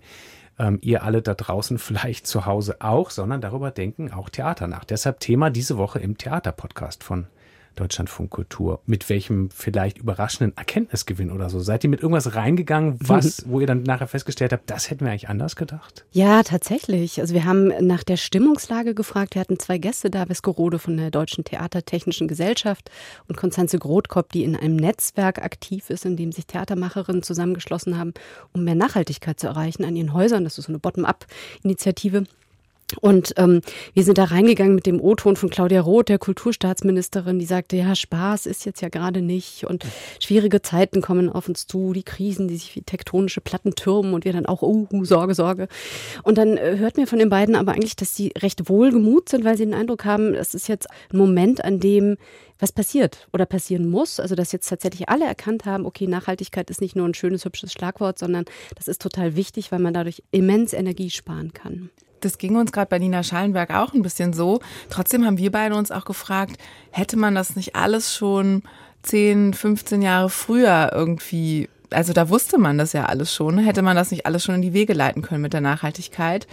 ähm, 0.57 0.79
ihr 0.81 1.03
alle 1.03 1.21
da 1.21 1.33
draußen 1.33 1.77
vielleicht 1.79 2.27
zu 2.27 2.45
Hause 2.45 2.77
auch, 2.79 3.09
sondern 3.09 3.41
darüber 3.41 3.71
denken 3.71 4.11
auch 4.11 4.29
Theater 4.29 4.67
nach. 4.67 4.85
Deshalb 4.85 5.19
Thema 5.19 5.49
diese 5.49 5.77
Woche 5.77 5.99
im 5.99 6.17
Theaterpodcast 6.17 7.03
von 7.03 7.27
Deutschlandfunk 7.75 8.29
Kultur. 8.29 8.81
Mit 8.85 9.09
welchem 9.09 9.49
vielleicht 9.49 9.97
überraschenden 9.97 10.55
Erkenntnisgewinn 10.57 11.31
oder 11.31 11.49
so? 11.49 11.59
Seid 11.59 11.83
ihr 11.83 11.89
mit 11.89 12.01
irgendwas 12.01 12.35
reingegangen, 12.35 12.97
was, 12.99 13.43
wo 13.49 13.59
ihr 13.59 13.67
dann 13.67 13.83
nachher 13.83 14.07
festgestellt 14.07 14.53
habt, 14.53 14.69
das 14.69 14.89
hätten 14.89 15.05
wir 15.05 15.11
eigentlich 15.11 15.29
anders 15.29 15.55
gedacht? 15.55 16.05
Ja, 16.11 16.43
tatsächlich. 16.43 17.19
Also 17.19 17.33
wir 17.33 17.45
haben 17.45 17.71
nach 17.85 18.03
der 18.03 18.17
Stimmungslage 18.17 18.93
gefragt. 18.93 19.35
Wir 19.35 19.41
hatten 19.41 19.59
zwei 19.59 19.77
Gäste 19.77 20.09
da, 20.09 20.25
Vesco 20.25 20.53
von 20.53 20.97
der 20.97 21.11
Deutschen 21.11 21.43
Theatertechnischen 21.43 22.27
Gesellschaft 22.27 22.89
und 23.27 23.37
Konstanze 23.37 23.79
Grothkopf, 23.79 24.29
die 24.33 24.43
in 24.43 24.55
einem 24.55 24.75
Netzwerk 24.75 25.43
aktiv 25.43 25.89
ist, 25.89 26.05
in 26.05 26.15
dem 26.15 26.31
sich 26.31 26.45
Theatermacherinnen 26.45 27.23
zusammengeschlossen 27.23 27.97
haben, 27.97 28.13
um 28.53 28.63
mehr 28.63 28.75
Nachhaltigkeit 28.75 29.39
zu 29.39 29.47
erreichen 29.47 29.83
an 29.83 29.95
ihren 29.95 30.13
Häusern. 30.13 30.43
Das 30.43 30.57
ist 30.57 30.65
so 30.65 30.71
eine 30.71 30.79
Bottom-up-Initiative. 30.79 32.23
Und 33.01 33.33
ähm, 33.37 33.61
wir 33.93 34.03
sind 34.03 34.17
da 34.17 34.25
reingegangen 34.25 34.75
mit 34.75 34.85
dem 34.85 35.01
O-Ton 35.01 35.35
von 35.35 35.49
Claudia 35.49 35.81
Roth, 35.81 36.09
der 36.09 36.19
Kulturstaatsministerin, 36.19 37.39
die 37.39 37.45
sagte, 37.45 37.75
ja, 37.75 37.95
Spaß 37.95 38.45
ist 38.45 38.65
jetzt 38.65 38.81
ja 38.81 38.89
gerade 38.89 39.21
nicht 39.21 39.65
und 39.65 39.85
schwierige 40.19 40.61
Zeiten 40.61 41.01
kommen 41.01 41.29
auf 41.29 41.47
uns 41.47 41.67
zu, 41.67 41.93
die 41.93 42.03
Krisen, 42.03 42.47
die 42.47 42.57
sich 42.57 42.75
wie 42.75 42.81
tektonische 42.81 43.41
Platten 43.41 43.75
türmen 43.75 44.13
und 44.13 44.25
wir 44.25 44.33
dann 44.33 44.45
auch, 44.45 44.61
oh, 44.61 44.87
Sorge, 45.03 45.35
Sorge. 45.35 45.67
Und 46.23 46.37
dann 46.37 46.57
äh, 46.57 46.77
hört 46.77 46.97
mir 46.97 47.07
von 47.07 47.19
den 47.19 47.29
beiden 47.29 47.55
aber 47.55 47.73
eigentlich, 47.73 47.95
dass 47.95 48.15
sie 48.15 48.33
recht 48.37 48.69
wohlgemut 48.69 49.29
sind, 49.29 49.43
weil 49.43 49.57
sie 49.57 49.65
den 49.65 49.73
Eindruck 49.73 50.05
haben, 50.05 50.33
es 50.33 50.53
ist 50.53 50.67
jetzt 50.67 50.87
ein 51.11 51.17
Moment, 51.17 51.63
an 51.63 51.79
dem 51.79 52.17
was 52.59 52.71
passiert 52.71 53.27
oder 53.33 53.45
passieren 53.45 53.89
muss. 53.89 54.19
Also, 54.19 54.35
dass 54.35 54.51
jetzt 54.51 54.69
tatsächlich 54.69 55.09
alle 55.09 55.25
erkannt 55.25 55.65
haben, 55.65 55.85
okay, 55.85 56.07
Nachhaltigkeit 56.07 56.69
ist 56.69 56.81
nicht 56.81 56.95
nur 56.95 57.07
ein 57.07 57.13
schönes, 57.13 57.43
hübsches 57.45 57.73
Schlagwort, 57.73 58.17
sondern 58.17 58.45
das 58.75 58.87
ist 58.87 59.01
total 59.01 59.35
wichtig, 59.35 59.71
weil 59.71 59.79
man 59.79 59.93
dadurch 59.93 60.23
immens 60.31 60.73
Energie 60.73 61.09
sparen 61.09 61.53
kann 61.53 61.89
das 62.25 62.37
ging 62.37 62.55
uns 62.55 62.71
gerade 62.71 62.89
bei 62.89 62.99
Nina 62.99 63.23
Schallenberg 63.23 63.71
auch 63.71 63.93
ein 63.93 64.01
bisschen 64.01 64.33
so. 64.33 64.59
Trotzdem 64.89 65.25
haben 65.25 65.37
wir 65.37 65.51
beide 65.51 65.75
uns 65.75 65.91
auch 65.91 66.05
gefragt, 66.05 66.57
hätte 66.91 67.17
man 67.17 67.35
das 67.35 67.55
nicht 67.55 67.75
alles 67.75 68.15
schon 68.15 68.63
10, 69.03 69.53
15 69.53 70.01
Jahre 70.01 70.29
früher 70.29 70.91
irgendwie, 70.93 71.69
also 71.89 72.13
da 72.13 72.29
wusste 72.29 72.57
man 72.57 72.77
das 72.77 72.93
ja 72.93 73.05
alles 73.05 73.33
schon, 73.33 73.57
hätte 73.59 73.81
man 73.81 73.95
das 73.95 74.11
nicht 74.11 74.25
alles 74.25 74.43
schon 74.43 74.55
in 74.55 74.61
die 74.61 74.73
Wege 74.73 74.93
leiten 74.93 75.21
können 75.21 75.41
mit 75.41 75.53
der 75.53 75.61
Nachhaltigkeit? 75.61 76.47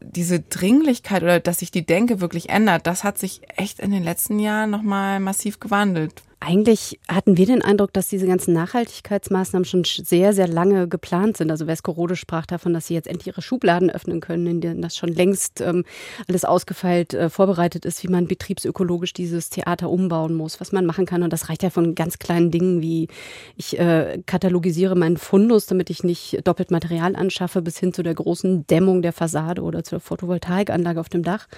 Diese 0.00 0.40
Dringlichkeit 0.40 1.22
oder 1.22 1.40
dass 1.40 1.58
sich 1.58 1.70
die 1.70 1.84
Denke 1.84 2.20
wirklich 2.20 2.48
ändert, 2.48 2.86
das 2.86 3.04
hat 3.04 3.18
sich 3.18 3.42
echt 3.56 3.80
in 3.80 3.90
den 3.90 4.04
letzten 4.04 4.38
Jahren 4.38 4.70
nochmal 4.70 5.20
massiv 5.20 5.60
gewandelt. 5.60 6.22
Eigentlich 6.42 6.98
hatten 7.06 7.36
wir 7.36 7.44
den 7.44 7.60
Eindruck, 7.60 7.92
dass 7.92 8.08
diese 8.08 8.26
ganzen 8.26 8.54
Nachhaltigkeitsmaßnahmen 8.54 9.66
schon 9.66 9.84
sehr, 9.84 10.32
sehr 10.32 10.48
lange 10.48 10.88
geplant 10.88 11.36
sind. 11.36 11.50
Also 11.50 11.66
Vesco 11.66 11.94
sprach 12.14 12.46
davon, 12.46 12.72
dass 12.72 12.86
sie 12.86 12.94
jetzt 12.94 13.08
endlich 13.08 13.26
ihre 13.26 13.42
Schubladen 13.42 13.90
öffnen 13.90 14.20
können, 14.20 14.46
in 14.46 14.60
denen 14.62 14.80
das 14.80 14.96
schon 14.96 15.10
längst 15.10 15.60
ähm, 15.60 15.84
alles 16.28 16.46
ausgefeilt 16.46 17.12
äh, 17.12 17.28
vorbereitet 17.28 17.84
ist, 17.84 18.02
wie 18.02 18.08
man 18.08 18.26
betriebsökologisch 18.26 19.12
dieses 19.12 19.50
Theater 19.50 19.90
umbauen 19.90 20.34
muss, 20.34 20.62
was 20.62 20.72
man 20.72 20.86
machen 20.86 21.04
kann. 21.04 21.22
Und 21.22 21.30
das 21.30 21.50
reicht 21.50 21.62
ja 21.62 21.68
von 21.68 21.94
ganz 21.94 22.18
kleinen 22.18 22.50
Dingen 22.50 22.80
wie 22.80 23.08
ich 23.56 23.78
äh, 23.78 24.22
katalogisiere 24.24 24.96
meinen 24.96 25.18
Fundus, 25.18 25.66
damit 25.66 25.90
ich 25.90 26.04
nicht 26.04 26.40
doppelt 26.44 26.70
Material 26.70 27.16
anschaffe, 27.16 27.60
bis 27.60 27.78
hin 27.78 27.92
zu 27.92 28.02
der 28.02 28.14
großen 28.14 28.66
Dämmung 28.66 29.02
der 29.02 29.12
Fassade 29.12 29.60
oder 29.60 29.84
zur 29.84 30.00
Photovoltaikanlage 30.00 31.00
auf 31.00 31.10
dem 31.10 31.22
Dach. 31.22 31.48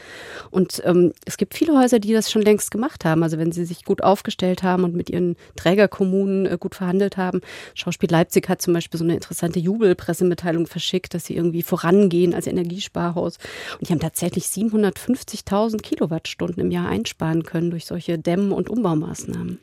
Und 0.50 0.82
ähm, 0.84 1.12
es 1.24 1.36
gibt 1.36 1.54
viele 1.54 1.78
Häuser, 1.78 2.00
die 2.00 2.12
das 2.12 2.32
schon 2.32 2.42
längst 2.42 2.72
gemacht 2.72 3.04
haben. 3.04 3.22
Also 3.22 3.38
wenn 3.38 3.52
sie 3.52 3.64
sich 3.64 3.84
gut 3.84 4.02
aufgestellt 4.02 4.64
haben, 4.64 4.71
haben 4.72 4.84
und 4.84 4.94
mit 4.94 5.10
ihren 5.10 5.36
Trägerkommunen 5.56 6.46
äh, 6.46 6.56
gut 6.58 6.74
verhandelt 6.74 7.16
haben. 7.16 7.40
Schauspiel 7.74 8.10
Leipzig 8.10 8.48
hat 8.48 8.62
zum 8.62 8.74
Beispiel 8.74 8.98
so 8.98 9.04
eine 9.04 9.14
interessante 9.14 9.58
Jubelpressemitteilung 9.58 10.66
verschickt, 10.66 11.14
dass 11.14 11.26
sie 11.26 11.36
irgendwie 11.36 11.62
vorangehen 11.62 12.34
als 12.34 12.46
Energiesparhaus. 12.46 13.38
Und 13.78 13.88
die 13.88 13.92
haben 13.92 14.00
tatsächlich 14.00 14.44
750.000 14.44 15.82
Kilowattstunden 15.82 16.62
im 16.62 16.70
Jahr 16.70 16.88
einsparen 16.88 17.42
können 17.42 17.70
durch 17.70 17.86
solche 17.86 18.18
Dämm- 18.18 18.52
und 18.52 18.70
Umbaumaßnahmen. 18.70 19.58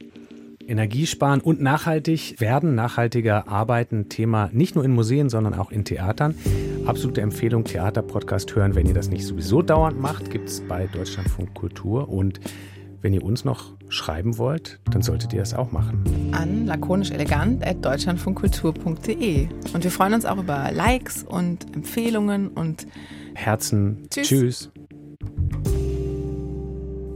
Energiesparen 0.69 1.41
und 1.41 1.61
nachhaltig 1.61 2.39
werden, 2.39 2.75
nachhaltiger 2.75 3.47
arbeiten, 3.47 4.07
Thema 4.07 4.51
nicht 4.53 4.75
nur 4.75 4.85
in 4.85 4.91
Museen, 4.91 5.29
sondern 5.29 5.55
auch 5.55 5.71
in 5.71 5.83
Theatern. 5.83 6.35
Absolute 6.85 7.21
Empfehlung, 7.21 7.63
Theaterpodcast 7.63 8.55
hören, 8.55 8.75
wenn 8.75 8.85
ihr 8.85 8.93
das 8.93 9.09
nicht 9.09 9.25
sowieso 9.25 9.63
dauernd 9.63 9.99
macht, 9.99 10.29
gibt 10.29 10.47
es 10.49 10.61
bei 10.61 10.87
Deutschlandfunk 10.87 11.55
Kultur 11.55 12.07
und 12.07 12.39
wenn 13.01 13.13
ihr 13.13 13.23
uns 13.23 13.45
noch 13.45 13.73
schreiben 13.89 14.37
wollt, 14.37 14.79
dann 14.91 15.01
solltet 15.01 15.33
ihr 15.33 15.41
es 15.41 15.53
auch 15.53 15.71
machen. 15.71 16.03
An 16.31 16.65
lakonischelegant.deutschlandfunkkultur.de. 16.65 19.47
Und 19.73 19.83
wir 19.83 19.91
freuen 19.91 20.13
uns 20.13 20.23
auch 20.25 20.37
über 20.37 20.71
Likes 20.71 21.23
und 21.23 21.75
Empfehlungen 21.75 22.47
und 22.49 22.87
Herzen. 23.35 24.07
Tschüss. 24.09 24.27
Tschüss. 24.27 24.71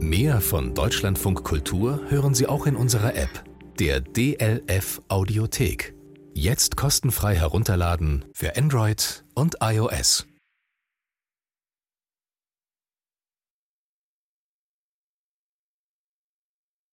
Mehr 0.00 0.40
von 0.40 0.74
Deutschlandfunk 0.74 1.44
Kultur 1.44 2.00
hören 2.08 2.34
Sie 2.34 2.46
auch 2.46 2.66
in 2.66 2.76
unserer 2.76 3.14
App, 3.16 3.44
der 3.78 4.00
DLF 4.00 5.02
Audiothek. 5.08 5.94
Jetzt 6.34 6.76
kostenfrei 6.76 7.36
herunterladen 7.36 8.24
für 8.32 8.56
Android 8.56 9.24
und 9.34 9.56
iOS. 9.62 10.26